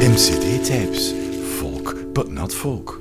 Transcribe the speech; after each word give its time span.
MCD-tapes. 0.00 1.14
Folk, 1.58 1.96
but 2.12 2.30
not 2.30 2.54
folk. 2.54 3.00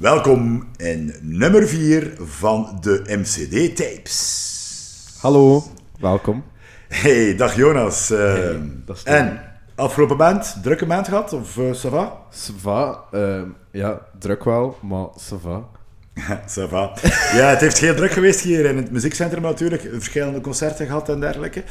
Welkom 0.00 0.68
in 0.76 1.14
nummer 1.22 1.68
4 1.68 2.12
van 2.18 2.78
de 2.80 3.02
MCD-tapes. 3.06 5.18
Hallo, 5.20 5.62
welkom. 6.00 6.44
Hey, 6.88 7.36
dag 7.36 7.56
Jonas. 7.56 8.10
Eh, 8.10 8.60
dat 8.84 8.96
is 8.96 9.02
het. 9.04 9.14
en, 9.14 9.40
afgelopen 9.74 10.16
maand, 10.16 10.56
drukke 10.62 10.86
maand 10.86 11.08
gehad, 11.08 11.32
of 11.32 11.56
uh, 11.56 11.72
ça 11.72 11.88
va? 11.88 12.26
Ça 12.30 12.52
va, 12.62 13.04
ehm, 13.12 13.48
ja, 13.70 14.00
druk 14.18 14.44
wel, 14.44 14.76
maar 14.82 15.06
ça 15.16 15.36
va. 15.42 15.68
ça 16.54 16.68
va. 16.68 16.92
Ja, 17.34 17.48
het 17.48 17.60
heeft 17.60 17.78
heel 17.78 17.94
druk 17.94 18.12
geweest 18.12 18.40
hier 18.40 18.64
in 18.64 18.76
het 18.76 18.90
muziekcentrum 18.90 19.42
natuurlijk. 19.42 19.88
Verschillende 19.92 20.40
concerten 20.40 20.86
gehad 20.86 21.08
en 21.08 21.20
dergelijke. 21.20 21.62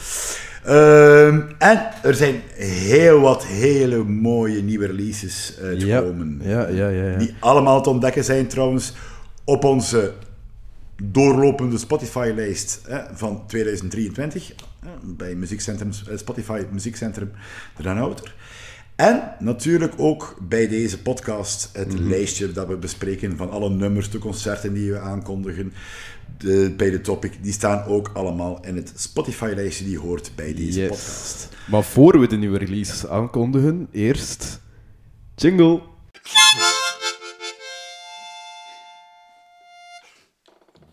Ehm, 0.64 1.42
en 1.58 1.90
er 2.04 2.16
zijn 2.16 2.42
heel 2.56 3.20
wat 3.20 3.46
hele 3.46 4.04
mooie 4.04 4.62
nieuwe 4.62 4.86
releases 4.86 5.58
uitgekomen. 5.62 6.42
Ja, 6.44 6.68
ja, 6.68 6.88
ja, 6.88 7.10
ja. 7.10 7.18
Die 7.18 7.36
allemaal 7.40 7.82
te 7.82 7.90
ontdekken 7.90 8.24
zijn 8.24 8.48
trouwens 8.48 8.94
op 9.44 9.64
onze 9.64 10.14
doorlopende 11.04 11.78
Spotify-lijst 11.78 12.82
van 13.14 13.44
2023. 13.48 14.54
hè, 14.80 14.90
bij 15.04 15.36
muziekcentrum, 15.36 15.92
eh, 16.10 16.18
Spotify 16.18 16.64
Muziekcentrum 16.72 17.32
de 17.78 17.84
Den 17.84 17.98
Outer. 17.98 18.36
En 19.04 19.36
natuurlijk 19.40 19.94
ook 19.98 20.38
bij 20.42 20.68
deze 20.68 21.02
podcast 21.02 21.70
het 21.74 21.94
Mhm. 21.94 22.08
lijstje 22.10 22.52
dat 22.52 22.68
we 22.68 22.78
bespreken 22.78 23.38
van 23.38 23.50
alle 23.50 23.70
nummers, 23.70 24.10
de 24.10 24.18
concerten 24.18 24.74
die 24.74 24.92
we 24.92 25.00
aankondigen. 25.00 25.74
De, 26.38 26.74
bij 26.78 26.90
de 26.90 27.02
topic, 27.02 27.34
die 27.42 27.54
staan 27.54 27.84
ook 27.86 28.12
allemaal 28.14 28.60
in 28.66 28.76
het 28.76 28.94
Spotify-lijstje 28.96 29.86
die 29.86 30.00
hoort 30.00 30.32
bij 30.36 30.54
deze 30.54 30.80
Yes. 30.80 30.88
podcast. 30.90 31.50
Maar 31.70 31.84
voor 31.84 32.20
we 32.20 32.28
de 32.28 32.36
nieuwe 32.36 32.58
releases 32.58 33.08
aankondigen, 33.08 33.88
eerst 33.92 34.62
jingle. 35.36 35.82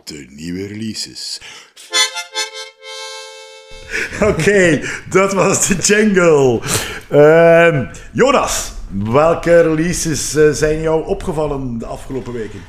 De 0.05 0.27
nieuwe 0.29 0.67
releases. 0.67 1.41
Oké, 4.31 4.81
dat 5.09 5.33
was 5.33 5.69
de 5.69 5.75
jingle. 5.75 6.61
Ehm, 7.09 7.87
Jonas, 8.13 8.73
welke 9.05 9.61
releases 9.61 10.35
eh, 10.35 10.51
zijn 10.51 10.81
jou 10.81 11.07
opgevallen 11.07 11.79
de 11.79 11.87
afgelopen 11.87 12.33
weken? 12.33 12.61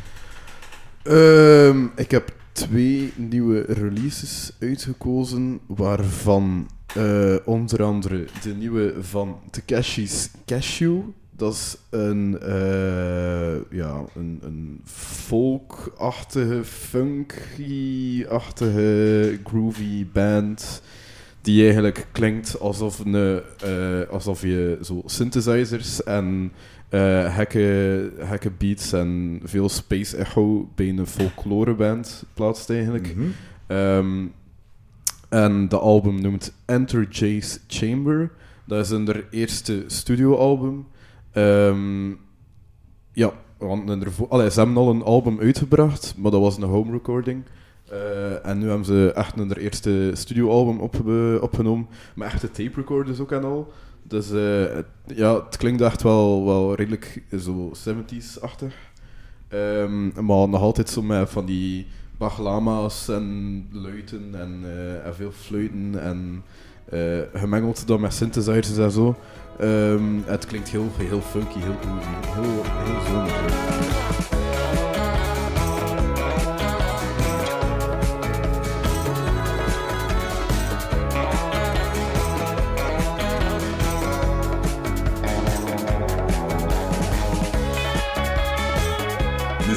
Ehm, 1.03 1.85
ik 1.95 2.11
heb 2.11 2.33
twee 2.51 3.13
nieuwe 3.15 3.65
releases 3.67 4.51
uitgekozen, 4.59 5.59
waarvan 5.67 6.69
eh, 6.95 7.35
onder 7.45 7.83
andere 7.83 8.25
de 8.43 8.53
nieuwe 8.53 8.93
van 8.99 9.39
Takeshi's 9.51 10.29
Cashew. 10.45 10.99
Dat 11.31 11.53
is 11.53 11.77
een, 11.89 12.39
eh, 12.39 13.55
ja, 13.69 14.03
een, 14.15 14.39
een 14.41 14.81
folk-achtige, 14.85 16.63
funky-achtige, 16.63 19.39
groovy 19.43 20.05
band. 20.13 20.81
Die 21.41 21.63
eigenlijk 21.63 22.07
klinkt 22.11 22.59
alsof, 22.59 22.99
een, 22.99 23.41
eh, 23.63 24.09
alsof 24.09 24.41
je 24.41 24.77
zo 24.81 25.01
synthesizers 25.05 26.03
en 26.03 26.51
gekke, 27.29 28.11
gekke 28.19 28.51
beats 28.57 28.93
en 28.93 29.39
veel 29.43 29.69
space 29.69 30.17
echo 30.17 30.69
bij 30.75 30.89
een 30.89 31.07
folkloreband 31.07 32.23
plaatst 32.33 32.69
eigenlijk. 32.69 33.15
Mhm. 33.15 33.25
Ehm, 33.67 34.25
en 35.29 35.69
de 35.69 35.77
album 35.79 36.21
noemt 36.21 36.53
Enter 36.65 37.07
Jay's 37.09 37.59
Chamber. 37.67 38.31
Dat 38.65 38.85
is 38.85 38.89
hun 38.89 39.23
eerste 39.29 39.83
studioalbum. 39.87 40.85
Ehm 41.31 42.09
ja, 43.13 43.33
want 43.57 43.89
hun 43.89 44.03
ervo- 44.03 44.27
allee, 44.29 44.51
ze 44.51 44.59
hebben 44.59 44.77
al 44.77 44.89
een 44.89 45.03
album 45.03 45.39
uitgebracht, 45.39 46.13
maar 46.17 46.31
dat 46.31 46.41
was 46.41 46.57
een 46.57 46.63
home 46.63 46.91
recording. 46.91 47.43
Eh, 47.91 48.45
en 48.45 48.57
nu 48.59 48.67
hebben 48.67 48.85
ze 48.85 49.11
echt 49.15 49.35
hun 49.35 49.51
eerste 49.53 50.11
studioalbum 50.13 50.79
opge- 50.79 51.37
opgenomen, 51.41 51.87
met 52.15 52.27
echte 52.27 52.51
tape 52.51 52.71
recorders 52.75 53.19
ook 53.19 53.31
en 53.31 53.43
al. 53.43 53.71
Dus 54.03 54.31
eh, 54.31 54.75
het, 54.75 54.85
ja, 55.15 55.43
het 55.45 55.57
klinkt 55.57 55.81
echt 55.81 56.01
wel, 56.03 56.45
wel 56.45 56.75
redelijk 56.75 57.23
zo 57.39 57.71
70s-achtig. 57.89 58.73
Ehm, 59.47 60.25
maar 60.25 60.49
nog 60.49 60.61
altijd 60.61 60.89
zo 60.89 61.01
met 61.01 61.29
van 61.29 61.45
die 61.45 61.87
baglama's 62.17 63.07
en 63.07 63.67
luiten 63.71 64.29
en, 64.33 64.59
eh, 65.03 65.11
veel 65.13 65.31
fluiten 65.31 66.01
en 66.01 66.43
eh, 66.85 67.19
gemengeld 67.33 67.87
dan 67.87 68.01
met 68.01 68.13
synthesizers 68.13 68.77
en 68.77 68.91
zo. 68.91 69.15
Ehm, 69.59 70.03
het 70.25 70.45
klinkt 70.45 70.69
heel, 70.69 70.87
heel 70.97 71.21
funky, 71.21 71.59
heel 71.59 71.75
groovy, 71.81 72.31
heel, 72.33 72.63
heel 72.63 73.01
zomer. 73.07 74.20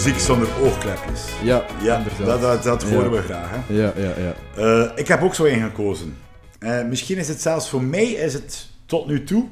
Muziek 0.05 0.21
zonder 0.21 0.49
oogklepjes. 0.63 1.21
Ja, 1.43 1.65
Ja, 1.83 1.97
inderdaad. 1.97 2.27
dat, 2.27 2.41
dat, 2.41 2.63
dat 2.63 2.83
horen 2.83 3.05
Ja. 3.05 3.11
we 3.11 3.23
graag. 3.23 3.51
Hè? 3.51 3.75
Ja, 3.75 3.93
ja, 3.97 4.13
ja. 4.19 4.35
Eh, 4.57 4.91
ik 4.95 5.09
heb 5.09 5.23
ook 5.23 5.35
zo 5.35 5.45
één 5.45 5.63
gekozen. 5.63 6.17
Eh, 6.59 6.85
misschien 6.85 7.17
is 7.19 7.29
het 7.29 7.43
zelfs 7.43 7.69
voor 7.69 7.83
mij 7.83 8.05
is 8.05 8.33
het 8.33 8.69
tot 8.87 9.07
nu 9.07 9.25
toe. 9.25 9.45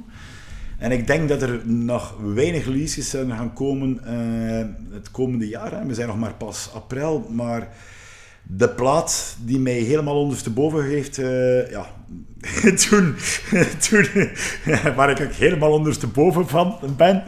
En 0.79 0.93
ik 0.93 1.07
denk 1.07 1.29
dat 1.29 1.43
er 1.43 1.61
nog 1.65 2.17
weinig 2.35 2.65
releases 2.65 3.11
zullen 3.11 3.37
gaan 3.37 3.53
komen 3.53 4.01
eh, 4.05 4.95
het 4.95 5.11
komende 5.11 5.49
jaar. 5.49 5.71
Hè. 5.73 5.87
We 5.87 5.95
zijn 5.95 6.09
nog 6.09 6.19
maar 6.19 6.35
pas 6.35 6.71
april, 6.75 7.27
maar 7.31 7.69
de 8.43 8.69
plaat 8.69 9.37
die 9.45 9.59
mij 9.59 9.79
helemaal 9.79 10.21
ondersteboven 10.21 10.85
heeft, 10.85 11.17
ja, 11.71 11.87
toen, 12.89 13.15
toen 13.89 14.07
waar 14.97 15.11
ik 15.11 15.21
ook 15.21 15.33
helemaal 15.33 15.73
ondersteboven 15.73 16.49
van 16.49 16.79
ben, 16.97 17.25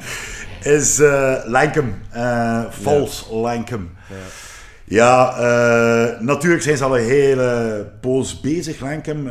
is 0.64 0.98
eh 0.98 1.34
Lankum, 1.44 1.94
eh 2.10 2.64
False 2.70 3.34
Lankum. 3.34 3.90
Ja, 4.84 5.36
eh, 5.36 6.20
natuurlijk 6.20 6.62
zijn 6.62 6.76
ze 6.76 6.84
al 6.84 6.98
een 6.98 7.04
hele 7.04 7.90
poos 8.00 8.40
bezig, 8.40 8.80
Lankum. 8.80 9.28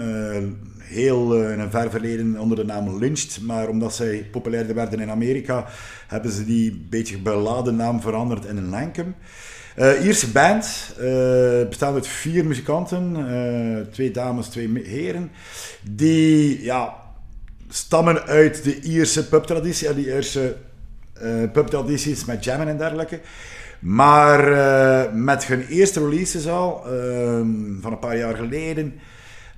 Heel 0.79 1.47
in 1.47 1.59
een 1.59 1.71
ver 1.71 1.89
verleden 1.91 2.39
onder 2.39 2.57
de 2.57 2.65
naam 2.65 2.97
Lynched. 2.99 3.41
Maar 3.41 3.67
omdat 3.67 3.95
zij 3.95 4.27
populairder 4.31 4.75
werden 4.75 4.99
in 4.99 5.09
Amerika, 5.09 5.65
hebben 6.07 6.31
ze 6.31 6.45
die 6.45 6.85
beetje 6.89 7.17
beladen 7.17 7.75
naam 7.75 8.01
veranderd 8.01 8.45
in 8.45 8.57
een 8.57 8.69
Lankum. 8.69 9.15
Eh 9.75 10.05
Ierse 10.05 10.31
band, 10.31 10.95
eh 10.99 11.67
bestaat 11.69 11.93
uit 11.93 12.07
vier 12.07 12.45
muzikanten, 12.45 13.17
twee 13.91 14.11
dames, 14.11 14.47
twee 14.47 14.81
heren, 14.83 15.31
die 15.91 16.63
ja, 16.63 16.95
stammen 17.69 18.23
uit 18.23 18.63
de 18.63 18.81
Ierse 18.81 19.27
pubtraditie, 19.27 19.87
en 19.87 19.95
die 19.95 20.05
Ierse 20.05 20.55
eh 21.23 21.51
pubtradities 21.51 22.25
met 22.25 22.43
jammen 22.43 22.67
en 22.67 22.77
dergelijke. 22.77 23.19
Maar 23.79 24.51
eh, 24.51 25.11
met 25.13 25.45
hun 25.45 25.65
eerste 25.67 25.99
releases 25.99 26.47
al, 26.47 26.83
ehm, 26.85 27.47
van 27.81 27.91
een 27.91 27.99
paar 27.99 28.17
jaar 28.17 28.35
geleden, 28.35 28.99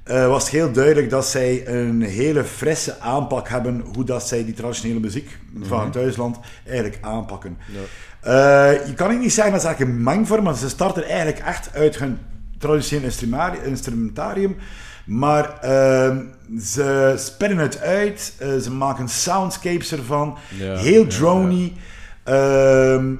eh, 0.03 0.27
was 0.27 0.43
het 0.43 0.51
heel 0.51 0.71
duidelijk 0.71 1.09
dat 1.09 1.27
zij 1.27 1.67
een 1.67 2.01
hele 2.01 2.43
frisse 2.43 2.99
aanpak 2.99 3.49
hebben 3.49 3.83
hoe 3.93 4.03
dat 4.03 4.27
zij 4.27 4.45
die 4.45 4.53
traditionele 4.53 4.99
muziek 4.99 5.37
van 5.61 5.83
het 5.83 5.91
thuisland 5.91 6.37
eigenlijk 6.65 6.97
aanpakken. 7.01 7.57
Eh, 8.21 8.87
je 8.87 8.93
kan 8.95 9.19
niet 9.19 9.33
zeggen 9.33 9.53
dat 9.53 9.61
ze 9.61 9.67
eigenlijk 9.67 9.97
een 9.97 10.03
mengvorm, 10.03 10.43
maar 10.43 10.55
ze 10.55 10.69
starten 10.69 11.03
eigenlijk 11.03 11.39
echt 11.39 11.69
uit 11.73 11.97
hun 11.99 12.17
traditionele 12.57 13.05
instrumari- 13.05 13.59
instrumentarium. 13.65 14.55
Maar 15.05 15.59
ehm, 15.59 16.17
ze 16.59 17.13
spinnen 17.17 17.57
het 17.57 17.79
uit, 17.79 18.33
eh, 18.37 18.55
ze 18.57 18.71
maken 18.71 19.09
soundscapes 19.09 19.91
ervan, 19.91 20.37
Ja, 20.57 20.75
heel 20.77 21.03
ja, 21.03 21.09
drony. 21.09 21.73
ehm, 22.23 23.13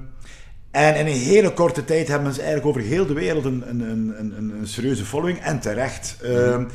en 0.71 0.95
in 0.95 1.05
een 1.05 1.19
hele 1.19 1.53
korte 1.53 1.85
tijd 1.85 2.07
hebben 2.07 2.33
ze 2.33 2.41
eigenlijk 2.41 2.67
over 2.69 2.81
heel 2.89 3.05
de 3.05 3.13
wereld 3.13 3.45
een, 3.45 3.63
een, 3.69 3.79
een, 3.81 4.13
een, 4.19 4.53
een 4.59 4.67
serieuze 4.67 5.05
following. 5.05 5.39
En 5.39 5.59
terecht. 5.59 6.17
Ehm, 6.23 6.65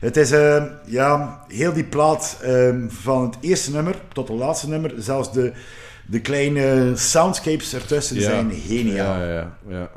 het 0.00 0.16
is 0.16 0.30
ja, 0.86 1.40
heel 1.48 1.72
die 1.72 1.84
plaat 1.84 2.36
van 2.88 3.22
het 3.22 3.36
eerste 3.40 3.70
nummer 3.70 3.94
tot 4.12 4.28
het 4.28 4.38
laatste 4.38 4.68
nummer. 4.68 4.92
Zelfs 4.98 5.32
de, 5.32 5.52
de 6.06 6.20
kleine 6.20 6.92
soundscapes 6.96 7.74
ertussen 7.74 8.20
zijn 8.22 8.50
geniaal. 8.66 9.20
Ja, 9.20 9.26
ja, 9.32 9.56
ja. 9.68 9.90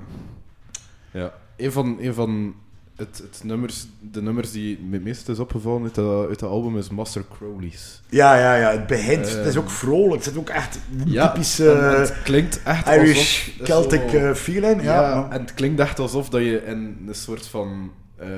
ja. 1.11 1.33
Een 1.57 1.71
van, 1.71 1.97
een 2.01 2.13
van 2.13 2.55
het, 2.95 3.17
het 3.17 3.41
nummers, 3.43 3.85
de 4.11 4.21
nummers 4.21 4.51
die 4.51 4.79
me 4.79 4.93
het 4.93 5.03
meest 5.03 5.29
is 5.29 5.39
opgevallen 5.39 5.83
uit 5.83 5.95
dat, 5.95 6.27
uit 6.27 6.39
dat 6.39 6.49
album 6.49 6.77
is 6.77 6.89
Master 6.89 7.23
Crowley's. 7.37 8.01
Ja, 8.09 8.35
ja, 8.37 8.55
ja. 8.55 8.71
Het 8.71 8.87
begint. 8.87 9.27
Ehm. 9.27 9.37
het 9.37 9.45
is 9.47 9.57
ook 9.57 9.69
vrolijk. 9.69 10.13
Het 10.13 10.23
zit 10.23 10.37
ook 10.37 10.49
echt 10.49 10.79
Ja, 11.05 11.27
typische 11.31 11.63
het 11.63 12.21
klinkt 12.23 12.63
echt 12.63 12.87
Irish 12.87 13.47
alsof... 13.49 13.67
Celtic 13.67 14.09
zo- 14.09 14.17
eh, 14.17 14.33
feeling. 14.33 14.81
Ja, 14.83 15.01
Ja, 15.01 15.27
en 15.31 15.41
het 15.41 15.53
klinkt 15.53 15.79
echt 15.79 15.99
alsof 15.99 16.29
dat 16.29 16.41
je 16.41 16.63
in 16.65 17.03
een 17.07 17.15
soort 17.15 17.47
van 17.47 17.91
ehm 18.19 18.29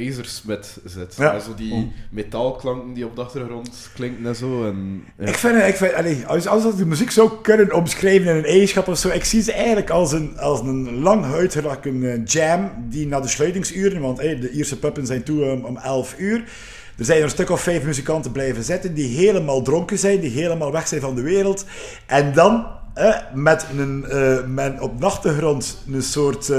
ijzersmid 0.00 0.78
zit. 0.84 1.14
Ja. 1.18 1.38
Zo 1.38 1.54
die 1.54 1.92
metaalklanken 2.10 2.94
die 2.94 3.06
op 3.06 3.16
de 3.16 3.22
achtergrond 3.22 3.88
klinken 3.94 4.26
en 4.26 4.36
zo. 4.36 4.66
En, 4.66 5.04
ja. 5.18 5.26
Ik 5.26 5.34
vind, 5.34 5.62
ik 5.62 5.76
vind 5.76 6.26
als, 6.26 6.46
als 6.46 6.64
ik 6.64 6.76
de 6.76 6.86
muziek 6.86 7.10
zou 7.10 7.30
kunnen 7.42 7.72
omschrijven 7.72 8.30
in 8.30 8.36
een 8.36 8.44
eigenschap 8.44 8.88
of 8.88 8.98
zo, 8.98 9.08
ik 9.08 9.24
zie 9.24 9.42
ze 9.42 9.52
eigenlijk 9.52 9.90
als 9.90 10.12
een, 10.12 10.38
als 10.38 10.60
een 10.60 11.00
lang 11.00 11.24
uitgerakken 11.24 12.12
eh, 12.12 12.24
jam 12.24 12.70
die 12.88 13.06
na 13.06 13.20
de 13.20 13.28
sluitingsuren, 13.28 14.00
want 14.00 14.18
hey, 14.18 14.40
de 14.40 14.50
Ierse 14.50 14.78
puppen 14.78 15.06
zijn 15.06 15.22
toe 15.22 15.44
um, 15.44 15.64
om 15.64 15.76
11 15.76 16.14
uur. 16.18 16.44
Er 16.98 17.04
zijn 17.04 17.18
er 17.18 17.24
een 17.24 17.30
stuk 17.30 17.50
of 17.50 17.60
vijf 17.60 17.84
muzikanten 17.84 18.32
blijven 18.32 18.64
zitten 18.64 18.94
die 18.94 19.16
helemaal 19.16 19.62
dronken 19.62 19.98
zijn, 19.98 20.20
die 20.20 20.30
helemaal 20.30 20.72
weg 20.72 20.88
zijn 20.88 21.00
van 21.00 21.14
de 21.14 21.22
wereld. 21.22 21.64
En 22.06 22.32
dan 22.32 22.66
eh, 22.94 23.16
met, 23.34 23.66
een, 23.76 24.04
met 24.54 24.80
op 24.80 25.00
de 25.00 25.06
achtergrond 25.06 25.84
een 25.92 26.02
soort 26.02 26.50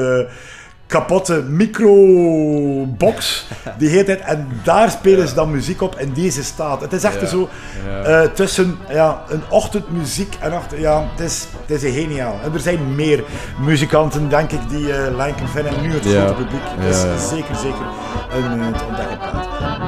kapotte 0.91 1.43
microbox 1.43 3.47
die 3.77 3.89
hele 3.89 4.03
tijd. 4.03 4.19
En 4.19 4.47
daar 4.63 4.91
spelen 4.91 5.27
ze 5.27 5.33
dan 5.33 5.51
muziek 5.51 5.81
op 5.81 5.99
in 5.99 6.13
deze 6.13 6.43
staat. 6.43 6.81
Het 6.81 6.93
is 6.93 7.03
echt 7.03 7.29
zo 7.29 7.49
eh, 8.03 8.21
tussen 8.21 8.77
ja, 8.89 9.23
een 9.29 9.41
ochtendmuziek 9.49 10.35
en 10.39 10.53
achter, 10.53 10.79
ja, 10.79 11.03
het 11.11 11.19
is, 11.19 11.47
het 11.65 11.83
is 11.83 11.93
geniaal. 11.93 12.39
En 12.43 12.53
er 12.53 12.59
zijn 12.59 12.95
meer 12.95 13.23
muzikanten, 13.59 14.29
denk 14.29 14.51
ik, 14.51 14.69
die 14.69 14.93
eh 14.93 15.17
Lincoln 15.17 15.47
vinden. 15.47 15.75
En 15.75 15.81
nu 15.81 15.93
het 15.93 16.05
grote 16.05 16.33
publiek. 16.33 16.61
Het 16.65 16.95
ja. 16.95 17.17
zeker, 17.17 17.55
zeker 17.55 17.85
een 18.35 18.61
eh, 18.61 18.77
te 18.77 18.85
ontdekken 18.85 19.17
plaat. 19.17 19.80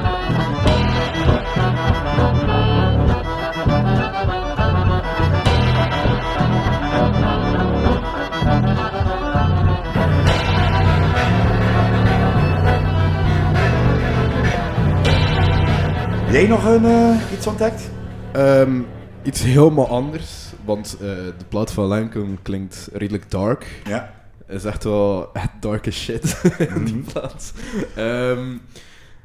Jij 16.34 16.48
nog 16.48 16.66
een, 16.66 16.86
eh, 16.86 17.32
iets 17.34 17.48
ontdekt? 17.48 17.90
Ehm, 18.32 18.82
iets 19.24 19.44
helemaal 19.44 19.88
anders, 19.88 20.54
want 20.66 20.94
eh, 20.94 21.08
de 21.38 21.46
plaat 21.48 21.72
van 21.72 21.86
Lancome 21.86 22.36
klinkt 22.42 22.90
redelijk 22.94 23.32
dark. 23.32 23.82
Ja. 23.88 24.14
is 24.48 24.66
echt 24.66 24.84
wel 24.84 25.34
echt 25.34 25.50
dark 25.60 25.88
as 25.88 25.96
shit, 25.96 26.42
die 26.86 27.04
plaat. 27.14 27.54
Ehm, 27.96 28.58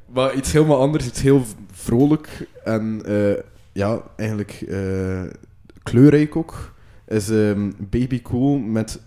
maar 0.07 0.35
iets 0.35 0.53
helemaal 0.53 0.81
anders, 0.81 1.07
iets 1.07 1.23
heel 1.23 1.45
vrolijk 1.73 2.47
en 2.65 3.03
eh, 3.05 3.43
ja, 3.73 4.03
eigenlijk 4.17 4.65
kleurrijk 5.83 6.37
ook, 6.37 6.73
is 7.07 7.31
ehm, 7.31 7.71
Baby 7.79 8.23
Cool 8.23 8.59
met 8.59 9.01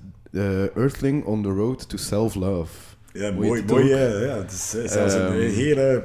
Earthling 0.75 1.25
on 1.25 1.44
the 1.44 1.50
Road 1.50 1.89
to 1.89 1.97
Self-Love. 1.97 2.92
Ja, 3.13 3.31
Mooi 3.31 3.63
mooi, 3.68 3.92
eh, 3.92 4.25
ja, 4.25 4.38
het 4.38 4.51
is, 4.51 4.92
zelfs 4.92 5.13
een 5.13 5.31
hele 5.31 6.04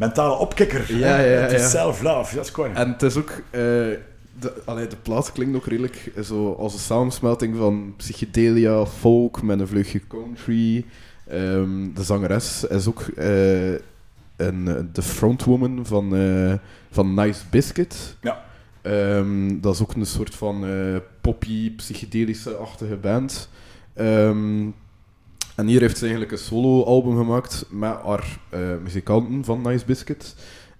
mentale 0.00 0.34
opkikker. 0.34 0.96
Ja, 0.96 1.06
hè. 1.06 1.34
ja, 1.34 1.40
Het 1.40 1.52
is 1.52 1.60
ja. 1.60 1.68
self-love, 1.68 2.34
dat 2.34 2.44
is 2.44 2.50
cool. 2.50 2.68
En 2.74 2.92
het 2.92 3.02
is 3.02 3.16
ook... 3.16 3.30
eh, 3.50 3.60
de, 4.40 4.52
allee, 4.64 4.86
de 4.86 4.96
plaat 4.96 5.32
klinkt 5.32 5.56
ook 5.56 5.66
redelijk 5.66 6.12
zo 6.22 6.52
als 6.52 6.72
een 6.72 6.78
samensmelting 6.78 7.56
van 7.56 7.94
psychedelia, 7.96 8.86
folk 8.86 9.42
met 9.42 9.60
een 9.60 9.68
vleugje 9.68 10.00
country. 10.06 10.84
Ehm, 11.28 11.92
de 11.94 12.02
zangeres 12.02 12.64
is 12.64 12.88
ook 12.88 13.00
eh, 13.00 13.72
een, 14.36 14.90
de 14.92 15.02
frontwoman 15.02 15.86
van, 15.86 16.16
eh, 16.16 16.54
van 16.90 17.14
Nice 17.14 17.42
Biscuit. 17.50 18.16
Ja. 18.20 18.44
Ehm, 18.82 19.60
dat 19.60 19.74
is 19.74 19.82
ook 19.82 19.94
een 19.94 20.06
soort 20.06 20.34
van 20.34 20.64
poppy, 21.20 21.74
psychedelische-achtige 21.76 22.96
band. 22.96 23.48
Ehm, 23.94 24.66
en 25.60 25.66
hier 25.66 25.80
heeft 25.80 25.96
ze 25.96 26.02
eigenlijk 26.02 26.32
een 26.32 26.38
solo-album 26.38 27.16
gemaakt 27.16 27.66
met 27.70 27.96
haar 28.04 28.38
eh, 28.48 28.60
muzikanten 28.82 29.44
van 29.44 29.62
Nice 29.62 29.84
Biscuit. 29.84 30.34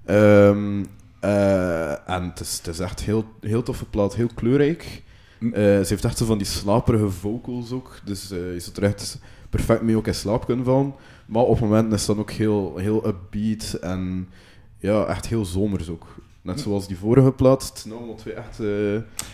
Ehm, 0.05 0.85
eh, 1.21 2.09
en 2.09 2.23
het 2.23 2.41
is, 2.41 2.57
het 2.57 2.67
is 2.67 2.79
echt 2.79 3.01
heel, 3.01 3.25
heel 3.41 3.63
toffe 3.63 3.85
plaat, 3.85 4.15
heel 4.15 4.31
kleurrijk. 4.35 5.03
Eh, 5.41 5.51
ze 5.53 5.87
heeft 5.89 6.05
echt 6.05 6.19
zo 6.19 6.25
van 6.25 6.39
die 6.39 6.47
slaperige 6.47 7.11
vocals 7.11 7.73
ook. 7.73 8.01
Dus 8.05 8.29
je 8.29 8.55
zult 8.59 8.77
er 8.77 8.83
echt 8.83 9.19
perfect 9.51 9.83
mee 9.83 9.97
ook 9.97 10.07
in 10.07 10.15
slaap 10.15 10.45
kunnen 10.45 10.65
vallen. 10.65 10.95
Maar 11.27 11.43
op 11.43 11.61
momenten 11.61 11.93
is 11.93 12.07
dan 12.07 12.19
ook 12.19 12.31
heel, 12.31 12.77
heel 12.77 13.07
upbeat 13.07 13.73
en 13.81 14.29
ja, 14.79 15.05
echt 15.05 15.27
heel 15.27 15.45
zomers 15.45 15.89
ook. 15.89 16.07
Net 16.43 16.61
zoals 16.61 16.87
die 16.87 16.99
vorige 16.99 17.33
plaat. 17.33 17.63
Het 17.85 17.93
allemaal 17.93 18.15
twee 18.15 18.35
echt... 18.35 18.57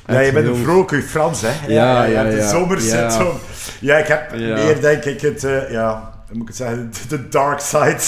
Ja, 0.06 0.20
je 0.20 0.32
bent 0.32 0.46
heel- 0.46 0.54
een 0.54 0.62
vrolijke 0.62 1.02
Frans, 1.02 1.40
hè? 1.40 1.48
Ja, 1.74 2.04
je 2.04 2.12
ja, 2.12 2.18
hebt 2.22 2.30
de 2.36 2.40
ja. 2.42 2.48
zomersyndroom. 2.48 3.36
Ja. 3.80 3.96
ik 3.96 4.06
heb 4.06 4.34
Ja. 4.34 4.54
meer, 4.54 4.80
denk 4.80 5.04
ik, 5.04 5.20
het, 5.20 5.44
eh, 5.44 5.70
ja, 5.70 6.12
moet 6.32 6.42
ik 6.42 6.48
het 6.48 6.56
zeggen, 6.56 6.90
de 7.08 7.28
dark 7.28 7.60
side. 7.60 7.98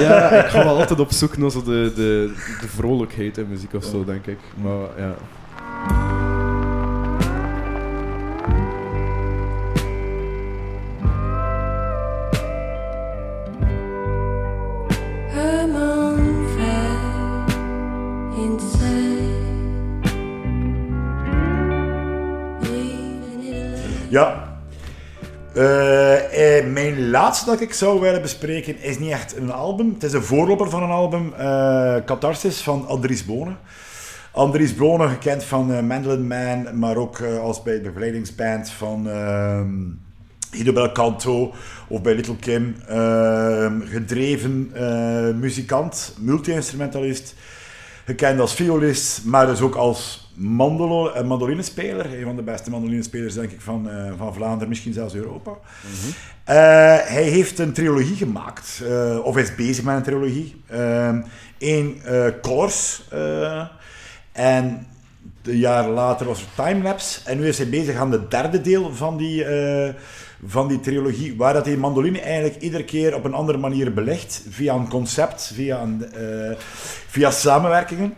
Ja, 0.00 0.30
ik 0.44 0.50
ga 0.50 0.64
wel 0.64 0.78
altijd 0.80 1.00
op 1.00 1.12
zoek 1.12 1.36
naar 1.36 1.50
zo 1.50 1.62
de, 1.62 1.92
de, 1.94 2.32
de 2.60 2.68
vrolijkheid 2.68 3.38
in 3.38 3.48
muziek 3.48 3.74
of 3.74 3.84
zo, 3.84 4.04
denk 4.04 4.26
ik. 4.26 4.38
Maar 4.62 4.88
ja. 4.98 5.14
Dat 27.46 27.60
ik 27.60 27.72
zou 27.72 28.00
willen 28.00 28.22
bespreken 28.22 28.82
is 28.82 28.98
niet 28.98 29.10
echt 29.10 29.36
een 29.36 29.52
album. 29.52 29.92
Het 29.92 30.02
is 30.02 30.12
een 30.12 30.22
voorloper 30.22 30.70
van 30.70 30.82
een 30.82 30.90
album. 30.90 31.32
eh 31.32 31.96
Catharsis 32.04 32.60
van 32.60 32.86
Andries 32.86 33.24
Bonen. 33.24 33.58
Andries 34.32 34.74
Bonen, 34.74 35.08
gekend 35.08 35.44
van 35.44 35.72
eh 35.72 35.82
Mandolin 35.82 36.26
Man, 36.26 36.78
maar 36.78 36.96
ook 36.96 37.18
eh, 37.18 37.38
als 37.38 37.62
bij 37.62 37.74
de 37.74 37.80
begeleidingsband 37.80 38.70
van 38.70 39.08
Guido 40.50 40.72
Belcanto 40.72 41.52
of 41.88 42.02
bij 42.02 42.14
Little 42.14 42.36
Kim. 42.36 42.76
Ehm, 42.88 43.80
gedreven 43.80 44.72
muzikant, 45.38 46.14
multi-instrumentalist. 46.18 47.34
Gekend 48.04 48.40
als 48.40 48.54
violist, 48.54 49.24
maar 49.24 49.46
dus 49.46 49.60
ook 49.60 49.74
als 49.74 50.25
mandolo, 50.36 51.10
eh, 51.10 51.24
mandolinespeler. 51.24 52.18
Een 52.18 52.24
van 52.24 52.36
de 52.36 52.42
beste 52.42 52.70
mandolinesspelers, 52.70 53.34
denk 53.34 53.50
ik, 53.50 53.60
van, 53.60 53.90
eh, 53.90 54.12
van 54.16 54.34
Vlaanderen, 54.34 54.68
misschien 54.68 54.92
zelfs 54.92 55.14
Europa. 55.14 55.50
Eh, 56.44 56.54
hij 57.08 57.22
heeft 57.22 57.58
een 57.58 57.72
trilogie 57.72 58.16
gemaakt, 58.16 58.82
of 59.22 59.36
is 59.36 59.54
bezig 59.54 59.84
met 59.84 59.96
een 59.96 60.02
trilogie. 60.02 60.62
Eén 61.58 62.02
Colors. 62.42 63.02
en 64.32 64.86
een 65.42 65.58
jaar 65.58 65.88
later 65.88 66.26
was 66.26 66.40
er 66.40 66.64
Timelapse. 66.64 67.20
En 67.24 67.38
nu 67.38 67.48
is 67.48 67.58
hij 67.58 67.68
bezig 67.68 67.96
aan 67.96 68.10
de 68.10 68.28
derde 68.28 68.60
deel 68.60 68.94
van 68.94 69.16
die, 69.16 69.46
van 70.46 70.68
die 70.68 70.80
trilogie, 70.80 71.36
waar 71.36 71.52
dat 71.52 71.66
hij 71.66 71.76
mandoline 71.76 72.20
eigenlijk 72.20 72.62
iedere 72.62 72.84
keer 72.84 73.14
op 73.14 73.24
een 73.24 73.34
andere 73.34 73.58
manier 73.58 73.94
belegt, 73.94 74.42
via 74.48 74.74
een 74.74 74.88
concept, 74.88 75.50
via, 75.54 75.80
een, 75.80 76.04
via 77.08 77.30
samenwerkingen. 77.30 78.14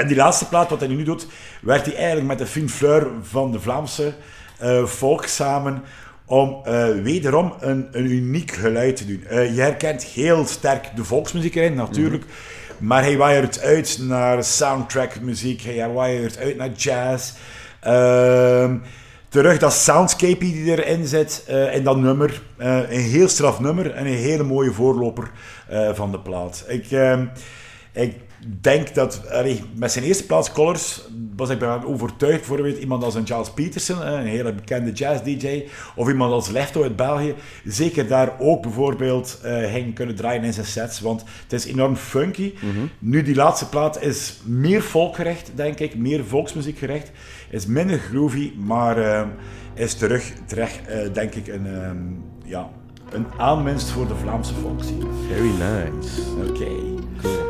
En 0.00 0.06
die 0.06 0.16
laatste 0.16 0.48
plaat, 0.48 0.70
wat 0.70 0.80
hij 0.80 0.88
nu 0.88 1.02
doet, 1.02 1.26
werkt 1.62 1.86
hij 1.86 1.94
eigenlijk 1.94 2.26
met 2.26 2.38
de 2.38 2.46
Fien 2.46 2.70
Fleur 2.70 3.06
van 3.22 3.52
de 3.52 3.60
Vlaamse 3.60 4.12
eh, 4.58 4.84
volk 4.84 5.26
samen 5.26 5.82
om 6.26 6.60
eh, 6.64 6.88
wederom 7.02 7.54
een, 7.60 7.88
een 7.92 8.10
uniek 8.10 8.50
geluid 8.50 8.96
te 8.96 9.06
doen. 9.06 9.24
Eh, 9.28 9.54
je 9.54 9.60
herkent 9.60 10.04
heel 10.04 10.46
sterk 10.46 10.90
de 10.96 11.04
volksmuziek 11.04 11.54
erin, 11.54 11.74
natuurlijk. 11.74 12.24
Maar 12.78 13.02
hij 13.02 13.16
waaiert 13.16 13.60
uit 13.60 13.98
naar 14.00 14.44
soundtrack-muziek, 14.44 15.62
hij 15.62 15.88
waaiert 15.88 16.38
uit 16.38 16.56
naar 16.56 16.70
jazz. 16.70 17.32
Ehm, 17.80 18.76
terug 19.28 19.58
dat 19.58 19.72
soundscape 19.72 20.38
die 20.38 20.84
erin 20.84 21.06
zit 21.06 21.44
in 21.72 21.84
dat 21.84 21.96
nummer. 21.96 22.42
Een 22.56 23.00
heel 23.00 23.28
straf 23.28 23.60
nummer 23.60 23.90
en 23.90 24.06
een 24.06 24.12
hele 24.12 24.42
mooie 24.42 24.72
voorloper 24.72 25.30
van 25.92 26.10
de 26.10 26.20
plaat. 26.20 26.64
Ik, 26.68 26.90
ehm, 26.90 27.26
ik 27.92 28.14
denk 28.60 28.94
dat 28.94 29.28
allee, 29.30 29.62
met 29.74 29.92
zijn 29.92 30.04
eerste 30.04 30.26
plaats 30.26 30.52
Colors 30.52 31.02
was 31.36 31.50
ik 31.50 31.60
ervan 31.60 31.84
overtuigd. 31.84 32.38
Bijvoorbeeld 32.38 32.78
iemand 32.78 33.04
als 33.04 33.14
een 33.14 33.26
Charles 33.26 33.50
Peterson, 33.50 34.06
een 34.06 34.26
hele 34.26 34.52
bekende 34.52 34.92
jazz-dj, 34.92 35.64
of 35.96 36.08
iemand 36.08 36.32
als 36.32 36.48
Lefto 36.48 36.82
uit 36.82 36.96
België, 36.96 37.34
zeker 37.64 38.08
daar 38.08 38.32
ook 38.38 38.62
bijvoorbeeld 38.62 39.38
eh 39.42 39.72
ging 39.72 39.94
kunnen 39.94 40.14
draaien 40.14 40.44
in 40.44 40.52
zijn 40.52 40.66
sets, 40.66 41.00
want 41.00 41.24
het 41.42 41.52
is 41.52 41.64
enorm 41.64 41.96
funky. 41.96 42.54
Nu, 42.98 43.22
die 43.22 43.34
laatste 43.34 43.68
plaat 43.68 44.02
is 44.02 44.40
meer 44.44 44.82
volkgerecht, 44.82 45.50
denk 45.54 45.78
ik, 45.78 45.96
meer 45.96 46.24
volksmuziekgerecht, 46.24 47.10
is 47.50 47.66
minder 47.66 47.98
groovy, 47.98 48.52
maar 48.56 48.98
eh, 48.98 49.26
is 49.74 49.94
terug, 49.94 50.32
terecht, 50.46 50.86
eh, 50.86 51.12
denk 51.12 51.34
ik, 51.34 51.46
een, 51.46 51.66
ehm, 51.66 51.96
ja, 52.44 52.70
een 53.12 53.26
aanwinst 53.38 53.90
voor 53.90 54.08
de 54.08 54.14
Vlaamse 54.14 54.54
volkszien. 54.54 55.02
Very 55.28 55.50
nice. 55.50 56.20
Oké. 56.48 57.49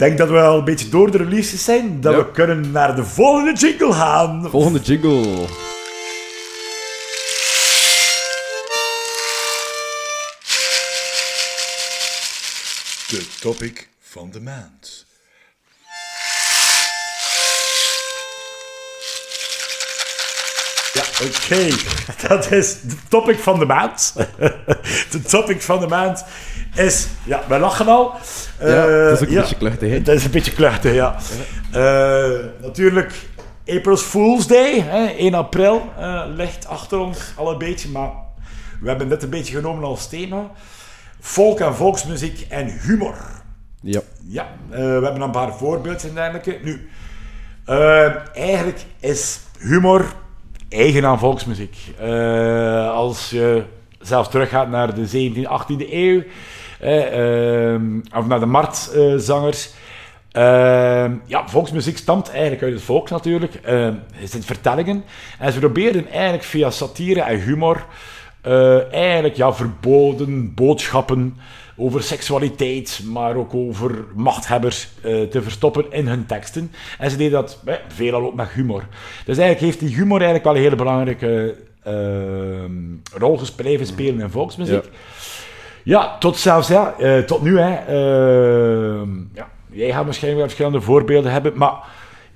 Denk 0.00 0.18
dat 0.18 0.28
we 0.28 0.40
al 0.40 0.58
een 0.58 0.64
beetje 0.64 0.88
door 0.88 1.10
de 1.10 1.18
releases 1.18 1.64
zijn. 1.64 2.00
Dat 2.00 2.12
Ja. 2.12 2.18
we 2.18 2.30
kunnen 2.30 2.70
naar 2.70 2.96
de 2.96 3.04
volgende 3.04 3.52
jingle 3.54 3.92
gaan. 3.92 4.46
Volgende 4.50 4.78
jingle. 4.80 5.46
De 13.08 13.26
topic 13.40 13.88
van 14.00 14.30
de 14.30 14.40
maand. 14.40 15.06
Oké. 21.24 21.68
Dat 22.28 22.50
is 22.50 22.80
de 22.80 22.96
topic 23.08 23.38
van 23.38 23.58
de 23.58 23.64
maand. 23.66 24.14
de 25.10 25.22
topic 25.28 25.62
van 25.62 25.80
de 25.80 25.86
maand 25.86 26.24
is... 26.74 27.06
Ja, 27.24 27.42
wij 27.48 27.58
lachen 27.60 27.88
al. 27.88 28.12
Ja, 28.60 28.66
Eh, 28.86 29.08
dat 29.08 29.12
is 29.12 29.22
ook 29.22 29.28
een 29.28 29.34
ja. 29.34 29.40
beetje 29.40 29.56
kluchtig, 29.56 29.90
hè? 29.90 30.02
Dat 30.02 30.14
is 30.14 30.24
een 30.24 30.30
beetje 30.30 30.52
kluchtig, 30.52 30.94
ja. 30.94 31.16
Eh, 31.72 32.44
natuurlijk, 32.62 33.12
April's 33.66 34.02
Fool's 34.02 34.46
Day, 34.46 34.80
hè, 34.80 35.06
1 35.18 35.34
april, 35.34 35.92
eh, 35.98 36.22
ligt 36.26 36.66
achter 36.66 36.98
ons 36.98 37.18
al 37.36 37.50
een 37.50 37.58
beetje, 37.58 37.88
maar 37.88 38.10
we 38.80 38.88
hebben 38.88 39.08
dit 39.08 39.22
een 39.22 39.30
beetje 39.30 39.54
genomen 39.54 39.84
als 39.84 40.08
thema. 40.08 40.50
Volk 41.20 41.60
en 41.60 41.74
volksmuziek 41.74 42.46
en 42.48 42.80
humor. 42.80 43.16
Ja. 43.82 44.00
Ja, 44.26 44.48
eh, 44.70 44.78
we 44.78 44.84
hebben 44.84 45.20
een 45.20 45.30
paar 45.30 45.54
voorbeelden 45.56 46.08
en 46.08 46.14
dergelijke. 46.14 46.58
Nu, 46.62 46.88
eh, 47.64 48.34
eigenlijk 48.36 48.84
is 49.00 49.40
humor 49.58 50.04
eigen 50.70 51.06
aan 51.06 51.18
volksmuziek. 51.18 51.76
Eh, 51.98 52.90
als 52.90 53.30
je 53.30 53.62
zelfs 54.00 54.28
teruggaat 54.28 54.68
naar 54.68 54.94
de 54.94 55.06
17e, 55.06 55.48
18e 55.48 55.92
eeuw, 55.92 56.22
eh, 56.80 57.72
ehm, 57.72 58.00
of 58.16 58.26
naar 58.26 58.40
de 58.40 58.46
martzangers. 58.46 59.70
Ehm, 60.32 61.14
ja, 61.26 61.48
volksmuziek 61.48 61.96
stamt 61.96 62.30
eigenlijk 62.30 62.62
uit 62.62 62.72
het 62.72 62.82
volk 62.82 63.10
natuurlijk. 63.10 63.54
Ehm, 63.54 63.94
het 64.12 64.30
zijn 64.30 64.42
vertellingen. 64.42 65.04
En 65.38 65.52
ze 65.52 65.58
probeerden 65.58 66.08
eigenlijk 66.08 66.44
via 66.44 66.70
satire 66.70 67.20
en 67.20 67.40
humor 67.40 67.86
eh, 68.40 68.92
eigenlijk 68.92 69.34
ja, 69.34 69.52
verboden 69.52 70.54
boodschappen 70.54 71.36
over 71.80 72.02
seksualiteit, 72.02 73.00
maar 73.04 73.36
ook 73.36 73.54
over 73.54 74.04
machthebbers 74.14 74.88
eh, 75.02 75.22
te 75.22 75.42
verstoppen 75.42 75.84
in 75.90 76.06
hun 76.06 76.26
teksten. 76.26 76.72
En 76.98 77.10
ze 77.10 77.16
deden 77.16 77.32
dat 77.32 77.60
eh, 77.64 77.74
veelal 77.88 78.22
ook 78.22 78.34
met 78.34 78.48
humor. 78.48 78.84
Dus 79.24 79.38
eigenlijk 79.38 79.60
heeft 79.60 79.80
die 79.80 79.96
humor 79.96 80.16
eigenlijk 80.16 80.44
wel 80.44 80.54
een 80.54 80.62
hele 80.62 80.76
belangrijke 80.76 81.56
ehm, 81.82 82.72
rol 83.12 83.38
gespeeld, 83.38 83.86
spelen 83.86 84.20
in 84.20 84.30
volksmuziek. 84.30 84.84
Ja. 84.84 84.90
Ja, 85.82 86.18
tot 86.18 86.36
zelfs, 86.36 86.68
ja, 86.68 86.94
eh, 86.98 87.18
tot 87.18 87.42
nu, 87.42 87.58
hè. 87.58 87.92
Ja, 89.34 89.48
jij 89.70 89.92
gaat 89.92 90.04
waarschijnlijk 90.04 90.36
wel 90.36 90.50
verschillende 90.50 90.80
voorbeelden 90.80 91.32
hebben, 91.32 91.52
maar 91.56 91.74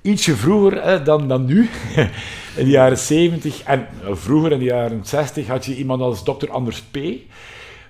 ietsje 0.05 0.37
vroeger 0.37 0.83
hè, 0.83 1.03
dan, 1.03 1.29
dan 1.29 1.45
nu, 1.45 1.69
in 2.57 2.65
de 2.65 2.71
jaren 2.71 2.99
70 2.99 3.63
en 3.63 3.87
eh, 4.03 4.09
vroeger 4.13 4.53
in 4.53 4.59
de 4.59 4.65
jaren 4.65 5.01
60, 5.05 5.47
had 5.47 5.65
je 5.65 5.77
iemand 5.77 6.01
als 6.01 6.25
Dr. 6.25 6.51
Anders 6.51 6.83
P. 6.83 6.97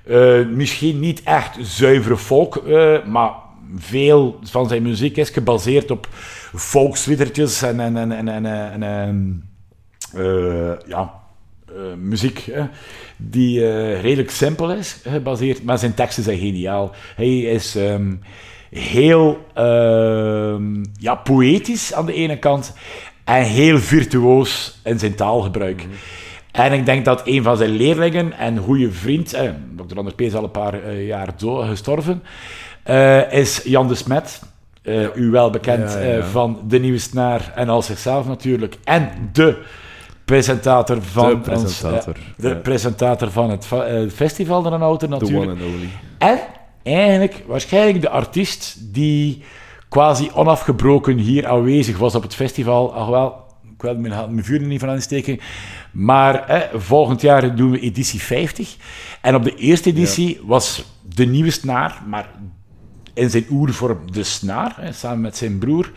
Eh, 0.07 0.47
misschien 0.47 1.01
niet 1.01 1.23
echt 1.23 1.57
zuivere 1.61 2.17
folk, 2.17 2.57
eh, 2.57 3.05
maar 3.05 3.33
veel 3.77 4.39
van 4.43 4.69
zijn 4.69 4.83
muziek 4.83 5.17
is 5.17 5.31
gebaseerd 5.31 5.91
op 5.91 6.09
volksliedertjes 6.53 7.63
en, 7.63 7.81
en, 7.81 7.97
en, 7.97 8.13
en, 8.13 8.29
en, 8.29 8.47
en, 8.47 8.83
en, 8.83 9.49
eh, 10.15 10.89
ja, 10.89 11.13
muziek 11.99 12.39
hè, 12.39 12.65
die 13.17 13.61
redelijk 14.01 14.31
simpel 14.31 14.73
is, 14.73 15.01
gebaseerd, 15.09 15.65
maar 15.65 15.79
zijn 15.79 15.95
teksten 15.95 16.25
zijn 16.25 16.39
geniaal. 16.39 16.95
Hij 17.17 17.39
is 17.39 17.77
ehm, 17.77 18.15
heel 18.71 19.47
ehm, 19.55 20.85
ja, 20.99 21.15
poëtisch 21.15 21.95
aan 21.95 22.07
de 22.07 22.15
ene 22.15 22.39
kant 22.39 22.75
en 23.25 23.45
heel 23.45 23.79
virtuoos 23.79 24.81
in 24.85 24.99
zijn 24.99 25.15
taalgebruik. 25.15 25.87
En 26.55 26.73
ik 26.73 26.87
denk 26.87 27.05
dat 27.05 27.23
een 27.25 27.43
van 27.43 27.57
zijn 27.57 27.71
leerlingen 27.71 28.33
en 28.33 28.59
goede 28.59 28.93
vriend, 28.93 29.33
eh, 29.33 29.51
Dr. 29.87 29.97
Anders 29.99 30.15
P. 30.17 30.21
is 30.21 30.35
al 30.35 30.45
een 30.45 30.51
paar 30.51 30.83
eh, 30.83 31.07
jaar 31.07 31.29
do- 31.37 31.61
gestorven, 31.63 32.23
eh, 32.83 33.33
is 33.33 33.61
Jan 33.65 33.89
de 33.89 33.95
Smet. 33.95 34.43
Eh, 34.83 35.17
U 35.17 35.31
wel 35.31 35.51
bekend 35.51 35.93
Ja, 35.93 35.99
eh, 35.99 36.17
ja. 36.17 36.25
van 36.25 36.59
De 36.69 36.79
Nieuwe 36.79 36.99
Snaar 36.99 37.53
en 37.55 37.69
al 37.69 37.83
zichzelf 37.83 38.27
natuurlijk. 38.27 38.77
En 38.85 39.11
de 39.33 39.63
presentator 40.25 41.03
van, 41.03 41.29
De 41.29 41.35
ons, 41.35 41.43
presentator, 41.43 42.15
eh, 42.17 42.43
de 42.43 42.57
presentator 42.57 43.31
van 43.31 43.51
het 43.51 43.69
eh, 43.73 44.09
festival 44.11 44.63
de 44.63 44.69
Auto 44.71 44.97
The 44.97 45.07
natuurlijk. 45.07 45.51
one 45.51 45.51
and 45.51 45.61
only. 45.75 45.89
En 46.19 46.39
eigenlijk 46.83 47.43
waarschijnlijk 47.47 48.01
de 48.01 48.09
artiest 48.09 48.95
die 48.95 49.43
quasi 49.89 50.31
onafgebroken 50.35 51.19
hier 51.19 51.47
aanwezig 51.47 51.99
was 51.99 52.15
op 52.15 52.23
het 52.23 52.35
festival. 52.35 52.95
Ach 52.95 53.09
wel, 53.09 53.35
ik 53.75 53.83
wil 53.83 53.97
mijn, 53.97 54.35
mijn 54.35 54.45
vuur 54.45 54.61
er 54.61 54.67
niet 54.67 54.81
van 54.81 54.89
aansteken. 54.89 55.41
Maar 55.95 56.49
eh, 56.49 56.61
volgend 56.75 57.21
jaar 57.21 57.57
doen 57.57 57.71
we 57.71 57.81
editie 57.81 58.21
50. 58.21 58.77
En 59.21 59.35
op 59.35 59.45
de 59.45 59.55
eerste 59.55 59.91
editie 59.91 60.41
was 60.45 60.85
de 61.15 61.27
nieuwe 61.27 61.51
snaar, 61.51 62.03
maar 62.07 62.29
in 63.15 63.31
zijn 63.31 63.47
oervorm 63.51 64.13
de 64.13 64.23
snaar, 64.23 64.75
hè, 64.81 64.93
samen 64.93 65.21
met 65.21 65.37
zijn 65.37 65.59
broer, 65.59 65.93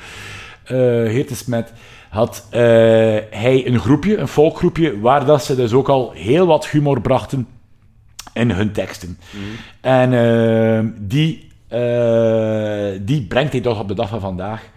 eh 0.64 0.76
Heerte 0.76 1.36
Smet, 1.36 1.74
had 2.10 2.48
eh, 2.50 2.60
hij 3.30 3.68
een 3.68 3.80
groepje, 3.80 4.18
een 4.18 4.28
folkgroepje, 4.28 5.00
waar 5.00 5.26
dat 5.26 5.44
ze 5.44 5.56
dus 5.56 5.74
ook 5.74 5.90
al 5.90 6.12
heel 6.12 6.46
wat 6.46 6.68
humor 6.68 7.02
brachten 7.02 7.48
in 8.34 8.52
hun 8.52 8.72
teksten. 8.72 9.20
En 9.82 10.14
eh, 10.14 10.86
die, 10.98 11.52
die 13.02 13.22
brengt 13.28 13.52
hij 13.52 13.62
toch 13.62 13.80
op 13.80 13.88
de 13.88 13.94
dag 13.94 14.10
van 14.10 14.20
vandaag. 14.20 14.70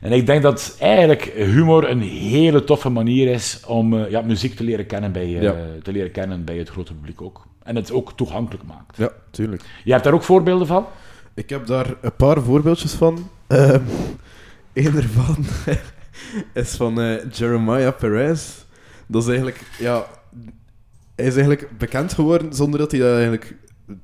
En 0.00 0.12
ik 0.12 0.26
denk 0.26 0.42
dat 0.42 0.76
eigenlijk 0.78 1.22
humor 1.22 1.88
een 1.88 2.00
hele 2.02 2.64
toffe 2.64 2.88
manier 2.88 3.28
is 3.32 3.60
om 3.66 3.94
eh, 3.98 4.10
ja, 4.10 4.20
muziek 4.20 4.56
te 4.56 4.64
leren, 4.64 4.86
kennen 4.86 5.12
bij, 5.12 5.22
eh, 5.36 5.42
Ja. 5.42 5.56
te 5.82 5.92
leren 5.92 6.10
kennen 6.10 6.44
bij 6.44 6.56
het 6.56 6.68
grote 6.68 6.94
publiek 6.94 7.22
ook. 7.22 7.46
En 7.62 7.76
het 7.76 7.92
ook 7.92 8.12
toegankelijk 8.16 8.64
maakt. 8.64 8.96
Ja, 8.96 9.10
tuurlijk. 9.30 9.62
Je 9.84 9.92
hebt 9.92 10.04
daar 10.04 10.12
ook 10.14 10.22
voorbeelden 10.22 10.66
van? 10.66 10.86
Ik 11.34 11.50
heb 11.50 11.66
daar 11.66 11.94
een 12.00 12.16
paar 12.16 12.42
voorbeeldjes 12.42 12.92
van. 12.92 13.30
Ehm 13.46 13.82
Eén 14.72 14.92
daarvan 14.92 15.36
is 16.62 16.70
van 16.76 17.00
eh, 17.00 17.30
Jeremiah 17.32 17.96
Perez. 17.98 18.48
Dat 19.06 19.22
is 19.22 19.28
eigenlijk, 19.28 19.60
ja, 19.78 20.04
hij 21.14 21.26
is 21.26 21.34
eigenlijk 21.36 21.78
bekend 21.78 22.12
geworden 22.12 22.54
zonder 22.54 22.78
dat 22.78 22.90
hij 22.90 23.00
dat 23.00 23.12
eigenlijk 23.12 23.54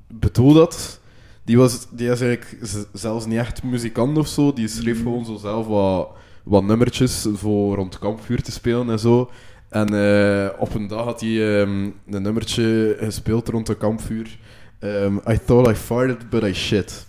bedoeld 0.06 0.56
had. 0.56 1.00
Die, 1.46 1.58
was, 1.58 1.86
die 1.90 2.10
is 2.10 2.20
eigenlijk 2.20 2.56
zelfs 2.92 3.26
niet 3.26 3.38
echt 3.38 3.62
muzikant 3.62 4.18
of 4.18 4.28
zo. 4.28 4.52
Die 4.52 4.68
schreef 4.68 4.96
gewoon 4.96 5.24
zo 5.24 5.36
zelf 5.36 5.66
wat, 5.66 6.08
wat 6.42 6.64
nummertjes 6.64 7.26
voor 7.32 7.76
rond 7.76 7.98
kampvuur 7.98 8.42
te 8.42 8.52
spelen 8.52 8.90
en 8.90 8.98
zo. 8.98 9.30
En 9.68 9.94
eh, 9.94 10.60
op 10.60 10.74
een 10.74 10.86
dag 10.86 11.04
had 11.04 11.20
hij 11.20 11.60
ehm, 11.60 11.90
een 12.10 12.22
nummertje 12.22 12.96
gespeeld 13.00 13.48
rond 13.48 13.68
een 13.68 13.78
kampvuur. 13.78 14.38
Ehm, 14.78 15.16
I 15.16 15.38
thought 15.44 15.70
I 15.70 15.74
farted, 15.74 16.30
but 16.30 16.42
I 16.42 16.54
shit. 16.54 17.06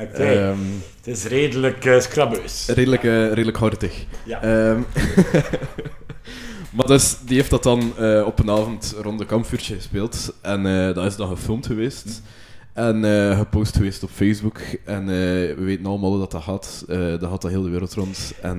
Oké. 0.00 0.22
Ehm, 0.22 0.58
het 0.96 1.06
is 1.06 1.24
redelijk 1.24 1.84
uh, 1.84 2.00
redelijk, 2.66 3.04
eh, 3.04 3.32
redelijk 3.32 3.56
hartig. 3.56 4.04
Ja. 4.24 4.40
Maar 6.70 6.86
dus, 6.86 7.16
die 7.24 7.36
heeft 7.36 7.50
dat 7.50 7.62
dan 7.62 7.92
eh, 7.98 8.22
op 8.26 8.38
een 8.38 8.50
avond 8.50 8.94
rond 9.02 9.20
een 9.20 9.26
kampvuurtje 9.26 9.74
gespeeld. 9.74 10.34
En 10.40 10.66
eh, 10.66 10.94
dat 10.94 11.04
is 11.04 11.16
dan 11.16 11.28
gefilmd 11.28 11.66
geweest. 11.66 12.22
En 12.72 13.04
eh, 13.04 13.38
gepost 13.38 13.76
geweest 13.76 14.02
op 14.02 14.10
Facebook. 14.10 14.58
En 14.84 15.00
eh, 15.00 15.06
we 15.56 15.62
weten 15.64 15.86
allemaal 15.86 16.18
dat 16.18 16.30
dat 16.30 16.42
gaat. 16.42 16.84
Eh, 16.88 16.98
dat 16.98 17.30
gaat 17.30 17.42
de 17.42 17.48
hele 17.48 17.68
wereld 17.68 17.94
rond. 17.94 18.32
En 18.42 18.58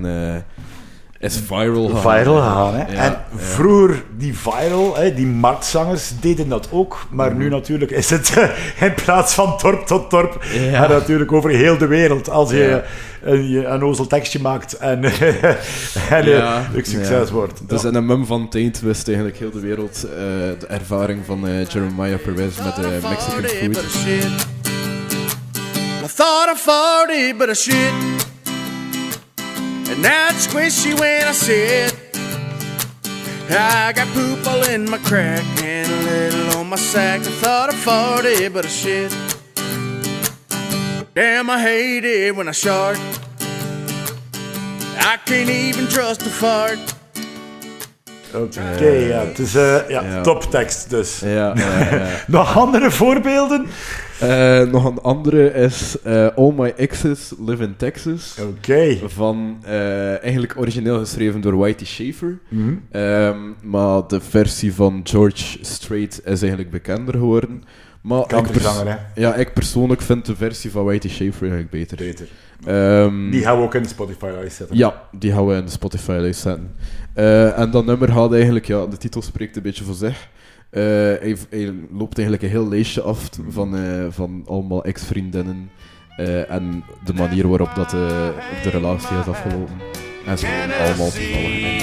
is 1.22 1.40
viral 1.46 1.88
gaan, 2.40 2.74
hè? 2.74 2.78
Ja, 2.78 2.86
en 2.86 3.10
ja. 3.10 3.24
vroeger, 3.36 4.02
die 4.16 4.38
viral, 4.38 4.96
hè, 4.96 5.14
die 5.14 5.26
marktzangers 5.26 6.12
deden 6.20 6.48
dat 6.48 6.68
ook. 6.70 7.06
Maar 7.10 7.30
Mhm. 7.30 7.38
nu 7.38 7.48
natuurlijk 7.48 7.90
is 7.90 8.10
het 8.10 8.36
eh, 8.36 8.48
in 8.88 8.94
plaats 8.94 9.34
van 9.34 9.58
dorp 9.62 9.86
tot 9.86 10.10
dorp, 10.10 10.44
Ja. 10.52 10.84
en 10.84 10.90
natuurlijk 10.90 11.32
over 11.32 11.50
heel 11.50 11.78
de 11.78 11.86
wereld. 11.86 12.30
Als 12.30 12.50
je 12.50 12.56
Ja. 12.56 12.82
een, 13.30 13.48
je 13.48 13.64
een 13.64 13.82
ozel 13.84 14.06
tekstje 14.06 14.40
maakt 14.40 14.72
en, 14.76 15.04
en 16.10 16.24
Ja, 16.28 16.56
eh, 16.56 16.74
een 16.74 16.84
succes 16.84 17.28
ja. 17.28 17.34
wordt. 17.34 17.60
Dus 17.68 17.82
Ja. 17.82 17.88
in 17.88 17.94
een 17.94 18.06
mum 18.06 18.26
van 18.26 18.48
Taint 18.48 18.80
wist 18.80 19.06
eigenlijk 19.06 19.38
heel 19.38 19.50
de 19.50 19.60
wereld 19.60 20.04
eh, 20.04 20.10
de 20.58 20.66
ervaring 20.68 21.20
van 21.26 21.46
eh, 21.48 21.66
Jeremiah 21.66 22.18
Perez 22.22 22.56
met 22.64 22.76
de 22.76 22.98
Mexican 23.08 23.44
food. 23.44 23.76
I 26.04 26.14
thought 26.16 26.50
I 26.54 26.58
farted, 26.58 27.36
but 27.38 27.48
I 27.48 27.54
shit. 27.54 28.11
And 29.90 30.02
now 30.02 30.28
it's 30.30 30.46
squishy 30.46 30.98
when 30.98 31.26
I 31.26 31.32
sit. 31.32 31.94
I 33.50 33.92
got 33.92 34.08
poop 34.14 34.46
all 34.46 34.64
in 34.64 34.88
my 34.88 34.98
crack 34.98 35.44
and 35.62 35.90
a 35.90 35.96
little 36.10 36.58
on 36.58 36.68
my 36.68 36.76
sack. 36.76 37.20
I 37.20 37.24
thought 37.24 37.68
I 37.70 37.74
farted, 37.74 38.52
but 38.54 38.64
I 38.64 38.68
shit. 38.68 39.10
Damn, 41.14 41.50
I 41.50 41.60
hate 41.60 42.04
it 42.04 42.34
when 42.34 42.48
I 42.48 42.52
shart. 42.52 42.98
I 44.96 45.18
can't 45.26 45.50
even 45.50 45.86
trust 45.88 46.22
a 46.22 46.30
fart. 46.30 46.78
Oké, 48.34 48.88
ja, 48.88 49.24
het 49.24 49.38
is 49.38 49.54
eh, 49.54 49.88
ja, 49.88 50.02
ja. 50.02 50.20
toptekst 50.20 50.90
dus. 50.90 51.20
Ja. 51.24 51.54
Nog 52.26 52.56
andere 52.56 52.90
voorbeelden? 52.90 53.66
Eh, 54.20 54.60
nog 54.62 54.84
een 54.84 55.00
andere 55.00 55.52
is 55.52 55.96
eh, 56.02 56.26
All 56.36 56.52
My 56.56 56.72
Exes 56.76 57.32
Live 57.46 57.62
in 57.62 57.76
Texas. 57.76 58.36
Oké. 58.40 58.98
Van 59.06 59.56
eigenlijk 60.22 60.54
origineel 60.56 60.98
geschreven 60.98 61.40
door 61.40 61.56
Whitey 61.56 61.86
Schaefer. 61.86 62.38
Mhm. 62.48 62.74
Ehm, 62.90 63.36
maar 63.62 64.02
de 64.08 64.20
versie 64.20 64.74
van 64.74 65.00
George 65.04 65.58
Strait 65.60 66.20
is 66.24 66.40
eigenlijk 66.40 66.70
bekender 66.70 67.14
geworden. 67.14 67.64
Maar 68.02 68.20
ik, 68.20 68.46
hè. 68.84 68.96
ja, 69.14 69.34
ik 69.34 69.52
persoonlijk 69.52 70.00
vind 70.00 70.26
de 70.26 70.36
versie 70.36 70.70
van 70.70 70.84
Whitey 70.84 71.10
Schaefer 71.10 71.40
eigenlijk 71.40 71.70
beter. 71.70 71.96
Beter. 71.96 72.28
Ehm, 72.64 73.30
Die 73.30 73.42
gaan 73.42 73.56
we 73.56 73.62
ook 73.62 73.74
in 73.74 73.82
de 73.82 73.88
Spotify-lijst 73.88 74.56
zetten. 74.56 74.76
ja, 74.76 75.02
die 75.10 75.32
gaan 75.32 75.46
we 75.46 75.54
in 75.54 75.64
de 75.64 75.70
Spotify-lijst 75.70 76.40
zetten. 76.40 76.74
Eh, 77.14 77.58
en 77.58 77.70
dat 77.70 77.84
nummer 77.84 78.08
gaat 78.08 78.32
eigenlijk, 78.32 78.66
ja, 78.66 78.86
de 78.86 78.96
titel 78.96 79.22
spreekt 79.22 79.56
een 79.56 79.62
beetje 79.62 79.84
voor 79.84 79.94
zich. 79.94 80.28
Eh, 80.70 80.82
hij, 80.82 81.74
loopt 81.90 82.18
eigenlijk 82.18 82.42
een 82.42 82.48
heel 82.48 82.68
lijstje 82.68 83.02
af 83.02 83.28
van, 83.48 83.76
eh, 83.76 84.06
van 84.10 84.44
allemaal 84.46 84.84
ex-vriendinnen. 84.84 85.70
en 86.48 86.84
de 87.04 87.14
manier 87.14 87.48
waarop 87.48 87.74
dat, 87.74 87.90
de 87.90 88.70
relatie 88.70 89.18
is 89.18 89.26
afgelopen. 89.26 89.74
En 90.26 90.38
ze 90.38 90.46
allemaal 90.78 91.10
toevallig. 91.10 91.80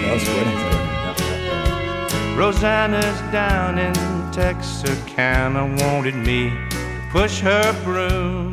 Ja, 0.00 0.08
dat 0.10 0.20
is. 0.20 1.24
Rosanna's 2.36 3.20
down 3.32 3.78
in 3.78 3.92
Texarkana 4.30 5.66
wanted 5.74 6.14
me 6.14 6.50
push 7.12 7.40
her 7.40 7.74
broom. 7.84 8.52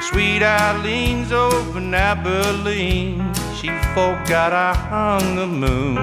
Sweet 0.00 0.42
Eileen's 0.42 1.32
over 1.32 1.94
Abilene. 1.94 3.25
She 3.60 3.68
forgot 3.94 4.52
I 4.52 4.74
hung 4.74 5.36
the 5.36 5.46
moon. 5.46 5.98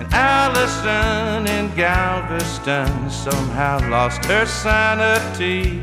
And 0.00 0.08
Allison 0.12 1.46
in 1.46 1.74
Galveston 1.74 3.10
somehow 3.10 3.78
lost 3.90 4.24
her 4.26 4.46
sanity. 4.46 5.80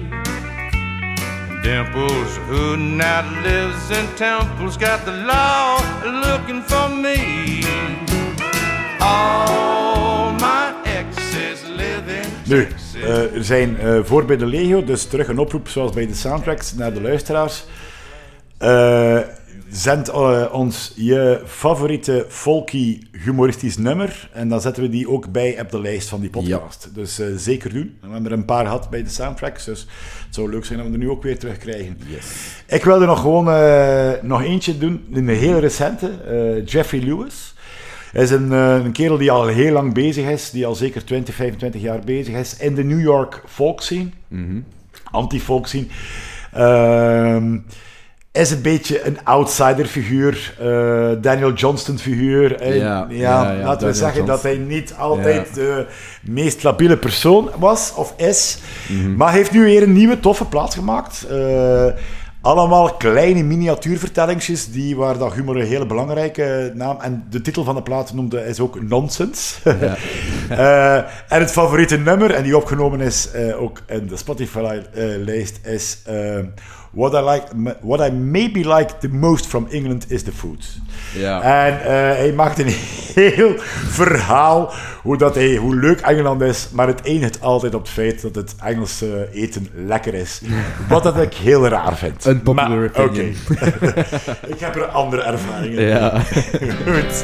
And 1.50 1.64
Dimples, 1.64 2.38
who 2.48 2.78
now 2.78 3.24
lives 3.44 3.90
in 3.92 4.08
Temple's 4.16 4.78
got 4.78 5.04
the 5.06 5.12
law 5.12 5.80
looking 6.06 6.62
for 6.62 6.88
me. 6.90 7.64
All 9.02 10.32
my 10.34 10.74
exes 10.86 11.68
live 11.70 12.08
in 12.08 12.30
Nu, 12.48 12.68
Texas. 12.68 12.96
eh, 12.96 13.36
er 13.36 13.44
zijn 13.44 13.80
eh, 13.80 14.00
voor 14.04 14.26
bij 14.26 14.38
de 14.38 14.46
Legio, 14.46 14.84
dus 14.84 15.06
terug 15.06 15.28
een 15.28 15.40
oproep 15.40 15.68
zoals 15.68 15.92
bij 15.92 16.08
de 16.08 16.14
soundtracks 16.14 16.74
naar 16.74 16.94
de 16.94 17.02
luisteraars. 17.02 17.64
Eh, 18.58 19.20
zend 19.70 20.10
eh, 20.10 20.46
ons 20.52 20.94
je 20.96 21.42
favoriete 21.46 22.26
folky 22.30 23.02
humoristisch 23.12 23.78
nummer 23.78 24.30
en 24.34 24.50
dan 24.50 24.62
zetten 24.62 24.84
we 24.84 24.90
die 24.90 25.10
ook 25.10 25.32
bij 25.32 25.60
op 25.60 25.72
de 25.72 25.82
lijst 25.82 26.10
van 26.10 26.20
die 26.20 26.30
podcast. 26.30 26.90
Dus 26.94 27.20
eh, 27.20 27.28
zeker 27.36 27.74
doen. 27.74 27.98
We 28.02 28.08
hebben 28.12 28.32
er 28.32 28.38
een 28.38 28.46
paar 28.46 28.66
gehad 28.66 28.90
bij 28.90 29.04
de 29.04 29.10
soundtracks, 29.10 29.66
dus 29.66 29.88
het 30.26 30.36
zou 30.36 30.50
leuk 30.50 30.66
zijn 30.66 30.78
dat 30.80 30.88
we 30.88 30.94
er 30.94 31.00
nu 31.00 31.10
ook 31.10 31.24
weer 31.24 31.40
terugkrijgen. 31.40 31.98
Ik 32.68 32.84
wilde 32.84 33.06
nog 33.06 33.22
gewoon 33.22 33.50
eh, 33.50 34.12
nog 34.22 34.44
eentje 34.44 34.78
doen, 34.78 35.06
een 35.14 35.28
hele 35.28 35.60
recente, 35.60 36.64
Jeffrey 36.66 37.02
Lewis. 37.02 37.54
Hij 38.12 38.24
is 38.24 38.32
een, 38.32 38.52
een 38.52 38.92
kerel 38.92 39.18
die 39.18 39.32
al 39.32 39.48
heel 39.48 39.72
lang 39.72 39.94
bezig 39.94 40.30
is, 40.30 40.50
die 40.50 40.66
al 40.66 40.76
zeker 40.76 41.06
20, 41.06 41.36
25 41.36 41.82
jaar 41.82 42.00
bezig 42.00 42.36
is 42.36 42.58
in 42.58 42.76
de 42.76 42.84
New 42.84 43.02
York 43.02 43.44
folk 43.48 43.82
scene, 43.82 44.10
anti-folk 45.12 45.68
scene. 45.68 45.86
Ehm, 46.52 47.58
is 48.32 48.52
een 48.52 48.62
beetje 48.62 49.06
een 49.06 49.18
outsider 49.24 49.86
figuur, 49.86 50.56
eh, 50.60 51.10
Daniel 51.22 51.54
Johnston 51.54 51.98
figuur. 51.98 52.56
Eh, 52.62 52.78
Ja, 52.78 53.06
ja, 53.10 53.44
ja, 53.44 53.52
ja, 53.52 53.66
laten 53.66 53.88
we 53.88 53.94
zeggen 53.94 54.26
dat 54.26 54.44
hij 54.44 54.58
niet 54.58 54.94
altijd 54.98 55.48
Ja. 55.48 55.54
de 55.54 55.86
meest 56.22 56.64
labiele 56.64 56.98
persoon 56.98 57.50
was 57.58 57.94
of 57.96 58.14
is. 58.18 58.58
Mhm. 58.90 59.16
Maar 59.16 59.34
heeft 59.34 59.52
nu 59.52 59.64
weer 59.64 59.84
een 59.84 59.94
nieuwe 59.94 60.20
toffe 60.20 60.46
plaat 60.46 60.74
gemaakt. 60.74 61.26
Eh, 61.30 61.86
allemaal 62.42 62.94
kleine 62.94 63.44
miniatuurvertellingsjes 63.44 64.72
die, 64.72 64.96
waar 64.96 65.18
dat 65.18 65.34
humor 65.34 65.56
een 65.60 65.66
hele 65.68 65.86
belangrijke 65.86 66.72
naam... 66.76 66.98
En 67.02 67.26
de 67.30 67.42
titel 67.42 67.64
van 67.64 67.76
de 67.76 67.82
plaat 67.82 68.14
noemde 68.14 68.46
is 68.46 68.60
ook 68.60 68.82
Nonsense. 68.82 69.56
Eh, 70.50 70.96
en 70.98 71.40
het 71.40 71.52
favoriete 71.52 71.98
nummer, 71.98 72.32
en 72.32 72.44
die 72.44 72.58
opgenomen 72.58 73.02
is 73.02 73.30
ook 73.60 73.82
in 73.88 74.08
de 74.08 74.18
Spotify-lijst, 74.18 75.60
is... 75.66 75.98
what, 76.92 77.16
I 77.16 77.22
like, 77.22 77.48
what 77.82 78.02
I 78.02 78.10
maybe 78.10 78.64
like 78.64 79.00
the 79.00 79.10
most 79.10 79.46
from 79.46 79.68
England 79.72 80.06
is 80.12 80.24
the 80.24 80.32
food. 80.32 80.80
Ja. 81.14 81.42
En 81.42 81.80
eh, 81.80 82.18
hij 82.18 82.34
maakt 82.36 82.60
een 82.60 82.68
heel 83.16 83.54
verhaal 83.88 84.74
hoe, 85.02 85.18
dat 85.18 85.36
hij, 85.36 85.56
hoe 85.56 85.76
leuk 85.76 86.00
Engeland 86.00 86.42
is, 86.42 86.68
maar 86.72 86.88
het 86.88 87.02
eindigt 87.02 87.42
altijd 87.42 87.74
op 87.74 87.82
het 87.82 87.90
feit 87.90 88.22
dat 88.22 88.36
het 88.36 88.56
Engelse 88.64 89.30
eten 89.34 89.68
lekker 89.74 90.14
is. 90.14 90.42
Wat 90.90 91.04
dat 91.04 91.18
ik 91.18 91.34
heel 91.34 91.68
raar 91.68 91.98
vind. 91.98 92.44
Maar, 92.54 92.72
opinion. 92.72 92.90
oké. 93.08 93.22
ik 94.54 94.60
heb 94.60 94.76
er 94.76 94.86
andere 94.86 95.22
ervaringen. 95.22 95.84
Ja. 95.84 96.20
Goed. 96.86 97.24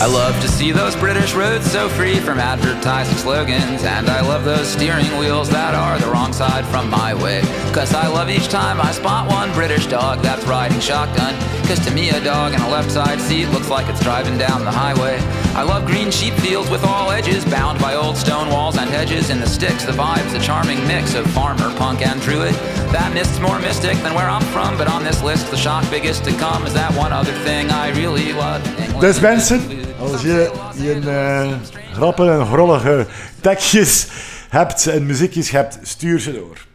I 0.00 0.06
love 0.06 0.40
to 0.40 0.48
see 0.48 0.72
those 0.72 0.96
British 0.96 1.34
roads 1.34 1.70
so 1.70 1.88
free 1.88 2.16
from 2.16 2.38
advertising 2.38 3.16
slogans. 3.16 3.84
And 3.84 4.08
I 4.08 4.20
love 4.20 4.44
those 4.44 4.66
steering 4.68 5.06
wheels 5.18 5.48
that 5.48 5.74
are 5.74 5.98
the 5.98 6.10
wrong 6.10 6.32
side 6.32 6.64
from 6.66 6.90
my 6.90 7.14
way. 7.14 7.42
Cause 7.72 7.94
I 7.94 8.08
love 8.08 8.28
each 8.28 8.48
time 8.48 8.77
I 8.80 8.92
spot 8.92 9.28
one 9.28 9.52
British 9.52 9.86
dog 9.86 10.22
that's 10.22 10.44
riding 10.46 10.80
shotgun. 10.80 11.34
Cause 11.66 11.84
to 11.86 11.90
me, 11.92 12.10
a 12.10 12.20
dog 12.22 12.54
in 12.54 12.60
a 12.60 12.68
left 12.68 12.90
side 12.90 13.20
seat 13.20 13.46
looks 13.46 13.68
like 13.68 13.88
it's 13.88 14.02
driving 14.02 14.38
down 14.38 14.64
the 14.64 14.70
highway. 14.70 15.18
I 15.54 15.62
love 15.62 15.84
green 15.86 16.10
sheep 16.10 16.34
fields 16.34 16.70
with 16.70 16.84
all 16.84 17.10
edges, 17.10 17.44
bound 17.44 17.78
by 17.80 17.94
old 17.94 18.16
stone 18.16 18.48
walls 18.48 18.76
and 18.76 18.88
hedges. 18.88 19.30
In 19.30 19.40
the 19.40 19.46
sticks, 19.46 19.84
the 19.84 19.92
vibes, 19.92 20.34
a 20.34 20.40
charming 20.40 20.78
mix 20.86 21.14
of 21.14 21.26
farmer, 21.32 21.74
punk, 21.76 22.06
and 22.06 22.20
druid. 22.20 22.54
That 22.92 23.12
mist's 23.12 23.40
more 23.40 23.58
mystic 23.58 23.96
than 24.02 24.14
where 24.14 24.28
I'm 24.28 24.44
from, 24.52 24.76
but 24.78 24.88
on 24.88 25.04
this 25.04 25.22
list, 25.22 25.50
the 25.50 25.56
shock 25.56 25.84
biggest 25.90 26.24
to 26.24 26.32
come 26.32 26.66
is 26.66 26.74
that 26.74 26.92
one 26.96 27.12
other 27.12 27.32
thing 27.44 27.70
I 27.70 27.90
really 27.90 28.32
love. 28.32 28.62
England. 28.78 29.00
Dus 29.00 29.20
mensen, 29.20 29.60
als 30.00 30.22
je 30.22 30.50
je 30.74 31.00
eh 31.00 31.52
grappen 31.92 32.32
en 32.40 32.46
grollige 32.46 33.06
tekstjes 33.40 34.06
hebt 34.48 34.86
en 34.86 35.06
muziekjes 35.06 35.50
hebt, 35.50 35.78
stuur 35.82 36.20
ze 36.20 36.32
door. 36.32 36.67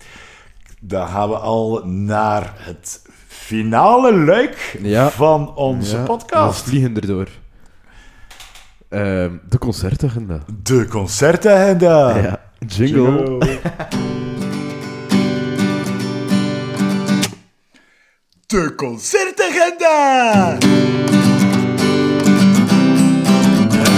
Dan 0.86 1.08
gaan 1.08 1.30
we 1.30 1.36
al 1.38 1.82
naar 1.86 2.54
het 2.58 3.02
finale 3.28 4.18
luik 4.18 4.78
Ja. 4.82 5.10
van 5.10 5.56
onze 5.56 5.96
Ja, 5.96 6.02
We 6.02 6.08
podcast. 6.08 6.62
vliegen 6.64 6.96
erdoor. 6.96 7.28
Ehm, 8.90 9.32
de 9.50 9.58
concertagenda. 9.58 10.40
De 10.64 10.88
concertagenda. 10.88 12.18
Ja. 12.18 12.42
Jingle. 12.68 13.38
De 18.48 18.74
concertagenda. 18.76 20.58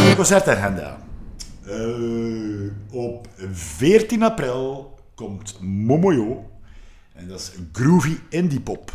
De 0.09 0.13
concertagenda. 0.15 0.97
Eh, 1.67 2.71
op 2.91 3.27
14 3.51 4.23
april 4.23 4.93
komt 5.15 5.57
Momoyo. 5.61 6.45
En 7.15 7.27
dat 7.27 7.39
is 7.39 7.51
groovy 7.71 8.17
indie 8.29 8.59
pop. 8.61 8.93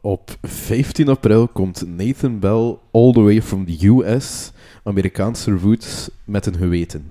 Op 0.00 0.36
15 0.42 1.08
april 1.08 1.48
komt 1.48 1.82
Nathan 1.86 2.38
Bell 2.38 2.78
all 2.92 3.12
the 3.12 3.20
way 3.20 3.42
from 3.42 3.66
the 3.66 3.86
US, 3.86 4.52
Amerikaanse 4.84 5.50
roots 5.50 6.08
met 6.24 6.46
een 6.46 6.56
geweten. 6.56 7.08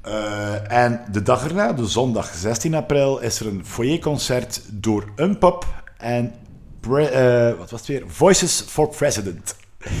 Eh, 0.00 0.72
en 0.72 1.00
de 1.12 1.22
dag 1.22 1.44
erna, 1.44 1.72
de 1.72 1.86
zondag 1.86 2.34
16 2.34 2.74
april, 2.74 3.18
is 3.18 3.40
er 3.40 3.46
een 3.46 3.66
foyerconcert 3.66 4.62
door 4.72 5.12
Unpop 5.16 5.66
en 5.96 6.32
pre- 6.80 7.04
eh, 7.04 7.58
wat 7.58 7.70
was 7.70 7.80
het 7.80 7.88
weer? 7.88 8.02
Voices 8.06 8.60
for 8.60 8.88
President. 8.88 9.56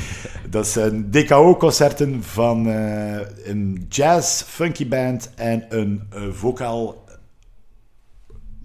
Dat 0.50 0.66
zijn 0.66 1.10
DKO-concerten 1.10 2.22
van 2.22 2.68
eh, 2.68 3.20
een 3.44 3.86
jazz 3.88 4.42
funky 4.42 4.88
band 4.88 5.30
en 5.34 5.64
een 5.68 6.02
vocaal, 6.32 7.04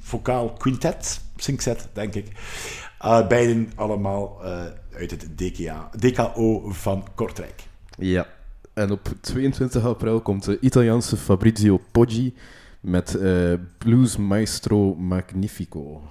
vocaal 0.03 0.53
quintet, 0.53 1.21
singset, 1.35 1.87
denk 1.93 2.15
ik. 2.15 2.27
Uh, 3.05 3.27
beiden 3.27 3.71
allemaal 3.75 4.43
eh, 4.43 4.61
uit 4.95 5.11
het 5.11 5.37
DKA, 5.37 5.89
DKO 5.99 6.69
van 6.69 7.07
Kortrijk. 7.15 7.63
Ja. 7.97 8.27
En 8.73 8.91
op 8.91 9.09
22 9.21 9.85
april 9.85 10.21
komt 10.21 10.43
de 10.43 10.59
Italiaanse 10.59 11.17
Fabrizio 11.17 11.79
Poggi 11.91 12.33
met 12.79 13.15
eh, 13.15 13.53
Blues 13.77 14.17
Maestro 14.17 14.95
Magnifico. 14.95 16.01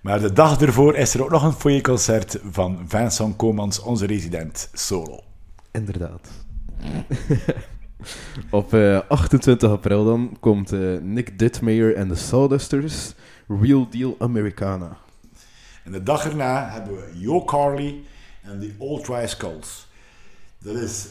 Maar 0.00 0.20
de 0.20 0.32
dag 0.32 0.60
ervoor 0.60 0.94
is 0.94 1.14
er 1.14 1.22
ook 1.22 1.30
nog 1.30 1.42
een 1.42 1.52
foyerconcert 1.52 2.38
van 2.50 2.84
Vincent 2.86 3.36
Komans, 3.36 3.80
onze 3.80 4.06
resident 4.06 4.68
solo. 4.72 5.20
Inderdaad. 5.70 6.30
Op 8.50 8.74
eh, 8.74 9.00
28 9.08 9.70
april 9.70 10.04
dan 10.04 10.36
komt 10.40 10.72
eh, 10.72 10.98
Nick 11.00 11.38
Dittmeyer 11.38 11.94
en 11.94 12.08
de 12.08 12.14
Sawdusters, 12.14 13.14
Real 13.48 13.88
Deal 13.90 14.16
Americana. 14.18 14.96
En 15.84 15.92
de 15.92 16.02
dag 16.02 16.24
erna 16.24 16.70
hebben 16.70 16.94
we 16.94 17.10
Joe 17.14 17.44
Carly 17.44 18.02
en 18.42 18.58
de 18.58 18.74
Old 18.78 19.04
Dry 19.04 19.26
Skulls. 19.26 19.86
Dat 20.58 20.76
is 20.76 21.06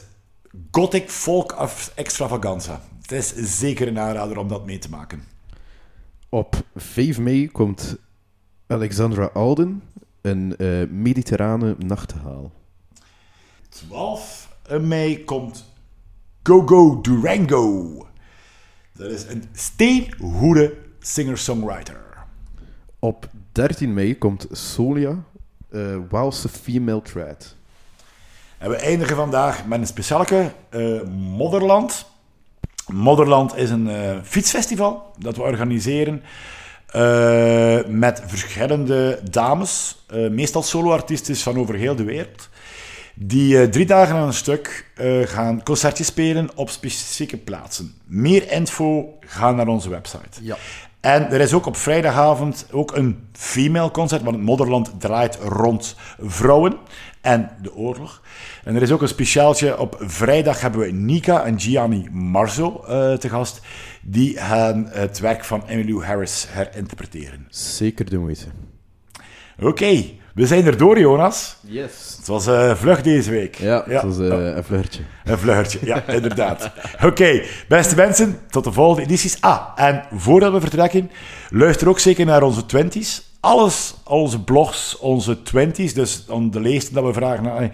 gothic 0.72 1.10
folk 1.10 1.52
extravaganza. 1.96 2.82
Het 3.02 3.12
is 3.12 3.58
zeker 3.60 3.88
een 3.88 4.00
aanrader 4.00 4.38
om 4.38 4.48
dat 4.48 4.66
mee 4.66 4.80
te 4.80 4.90
maken. 4.90 5.24
Op 6.30 6.56
5 6.76 7.20
mei 7.20 7.52
komt 7.52 7.98
Alexandra 8.68 9.26
Alden, 9.34 9.84
een 10.22 10.58
eh, 10.58 10.88
mediterrane 10.90 11.76
nachtegaal. 11.78 12.52
12 13.70 14.58
mei 14.82 15.24
komt 15.24 15.66
Go 16.48 16.62
Go 16.66 17.02
Durango. 17.02 18.08
Dat 18.94 19.12
is 19.12 19.26
een 19.28 19.44
steengoede 19.54 20.74
singer-songwriter. 21.00 22.00
Op 23.00 23.30
13 23.52 23.94
mei 23.94 24.18
komt 24.18 24.48
Solia, 24.52 25.24
eh 25.72 25.98
Waalse 26.10 26.50
female 26.50 27.02
trad. 27.02 27.56
En 28.58 28.70
we 28.70 28.76
eindigen 28.76 29.16
vandaag 29.16 29.66
met 29.66 29.80
een 29.80 29.88
speciale 29.88 30.52
eh 30.70 31.02
Modderland. 31.38 32.06
Modderland 32.88 33.56
is 33.56 33.70
een 33.70 33.90
eh, 33.90 34.18
fietsfestival 34.24 35.14
dat 35.18 35.36
we 35.36 35.42
organiseren 35.42 36.24
met 37.88 38.24
verschillende 38.26 39.20
dames, 39.30 40.06
meestal 40.30 40.64
soloartiesten 40.64 41.36
van 41.36 41.58
over 41.58 41.76
heel 41.76 41.96
de 41.96 42.04
wereld, 42.04 42.50
die 43.20 43.62
eh, 43.62 43.68
drie 43.68 43.86
dagen 43.86 44.16
aan 44.16 44.28
een 44.28 44.34
stuk 44.34 44.92
eh, 44.96 45.22
gaan 45.22 45.64
concertjes 45.64 46.08
spelen 46.08 46.50
op 46.56 46.70
specifieke 46.70 47.38
plaatsen. 47.38 47.94
Meer 48.06 48.52
info, 48.52 49.18
ga 49.20 49.52
naar 49.52 49.68
onze 49.68 49.90
website. 49.90 50.40
Ja. 50.42 50.58
En 51.00 51.32
er 51.32 51.40
is 51.40 51.54
ook 51.54 51.66
op 51.66 51.78
vrijdagavond 51.78 52.68
ook 52.72 52.96
een 52.96 53.28
female 53.32 53.92
concert, 53.92 54.24
want 54.24 54.36
het 54.36 54.46
Modderland 54.46 54.92
draait 55.00 55.36
rond 55.36 55.96
vrouwen 56.20 56.78
en 57.22 57.50
de 57.62 57.76
oorlog. 57.76 58.22
En 58.64 58.76
er 58.76 58.82
is 58.82 58.92
ook 58.92 59.02
een 59.02 59.08
speciaaltje. 59.08 59.80
Op 59.80 59.98
vrijdag 60.00 60.62
hebben 60.62 60.80
we 60.80 60.92
Nika 60.92 61.44
en 61.44 61.60
Gianni 61.60 62.10
Marzo 62.12 62.84
eh, 62.88 63.14
te 63.14 63.30
gast. 63.30 63.62
Die 64.02 64.38
gaan 64.38 64.88
het 64.90 65.20
werk 65.20 65.44
van 65.44 65.68
Emmylou 65.68 66.06
Harris 66.06 66.48
herinterpreteren. 66.50 67.46
Zeker 67.50 68.10
de 68.10 68.18
moeite. 68.18 68.46
Oké, 69.60 70.06
we 70.38 70.48
zijn 70.48 70.66
er 70.66 70.78
door, 70.78 71.00
Jonas. 71.00 71.56
Yes. 71.62 72.16
Het 72.18 72.28
was 72.28 72.48
eh 72.48 72.76
vlug 72.76 73.02
deze 73.02 73.32
week. 73.32 73.56
Ja, 73.56 73.84
dat 73.88 74.04
was 74.04 74.20
eh, 74.20 74.56
een 74.56 74.64
vluchtje. 74.64 75.02
Een 75.26 75.38
vluggertje, 75.38 75.80
ja, 75.84 76.08
inderdaad. 76.20 76.72
Oké, 77.04 77.42
beste 77.68 77.96
mensen, 77.96 78.40
tot 78.50 78.64
de 78.64 78.72
volgende 78.72 79.02
edities. 79.02 79.42
Ah, 79.42 79.68
en 79.76 80.04
voordat 80.14 80.52
we 80.52 80.60
vertrekken, 80.60 81.12
luister 81.50 81.90
ook 81.90 82.00
zeker 82.00 82.26
naar 82.26 82.44
onze 82.44 82.66
twenties. 82.66 83.27
Alles, 83.40 83.94
al 84.04 84.20
onze 84.22 84.40
blogs, 84.42 84.98
onze 84.98 85.42
twenties, 85.42 85.94
dus 85.94 86.26
de 86.52 86.62
lijsten 86.62 86.94
dat 86.94 87.04
we 87.04 87.14
vragen, 87.14 87.44
naar, 87.44 87.72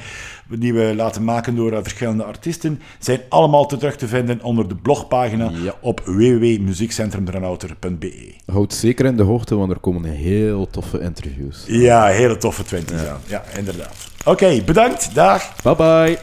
die 0.50 0.74
we 0.74 0.94
laten 0.96 1.24
maken 1.24 1.56
door 1.56 1.72
eh, 1.72 1.80
verschillende 1.82 2.24
artiesten, 2.24 2.82
zijn 3.00 3.20
allemaal 3.30 3.66
te 3.66 3.78
terug 3.78 3.96
te 3.96 4.08
vinden 4.08 4.42
onder 4.44 4.68
de 4.68 4.76
blogpagina 4.76 5.52
Ja. 5.64 5.74
op 5.82 6.02
www.muziekcentrumdranouter.be. 6.06 8.34
Houd 8.52 8.74
zeker 8.74 9.06
in 9.06 9.18
de 9.18 9.24
hoogte, 9.24 9.56
want 9.56 9.72
er 9.72 9.80
komen 9.80 10.04
heel 10.04 10.68
toffe 10.72 11.00
interviews. 11.00 11.64
Ja, 11.68 12.06
hele 12.08 12.38
toffe 12.38 12.64
twenties 12.64 13.06
aan. 13.08 13.20
Ja, 13.26 13.44
inderdaad. 13.58 13.96
Oké, 14.26 14.62
bedankt. 14.66 15.16
Dag. 15.16 15.56
Bye 15.64 15.76
bye. 15.76 16.18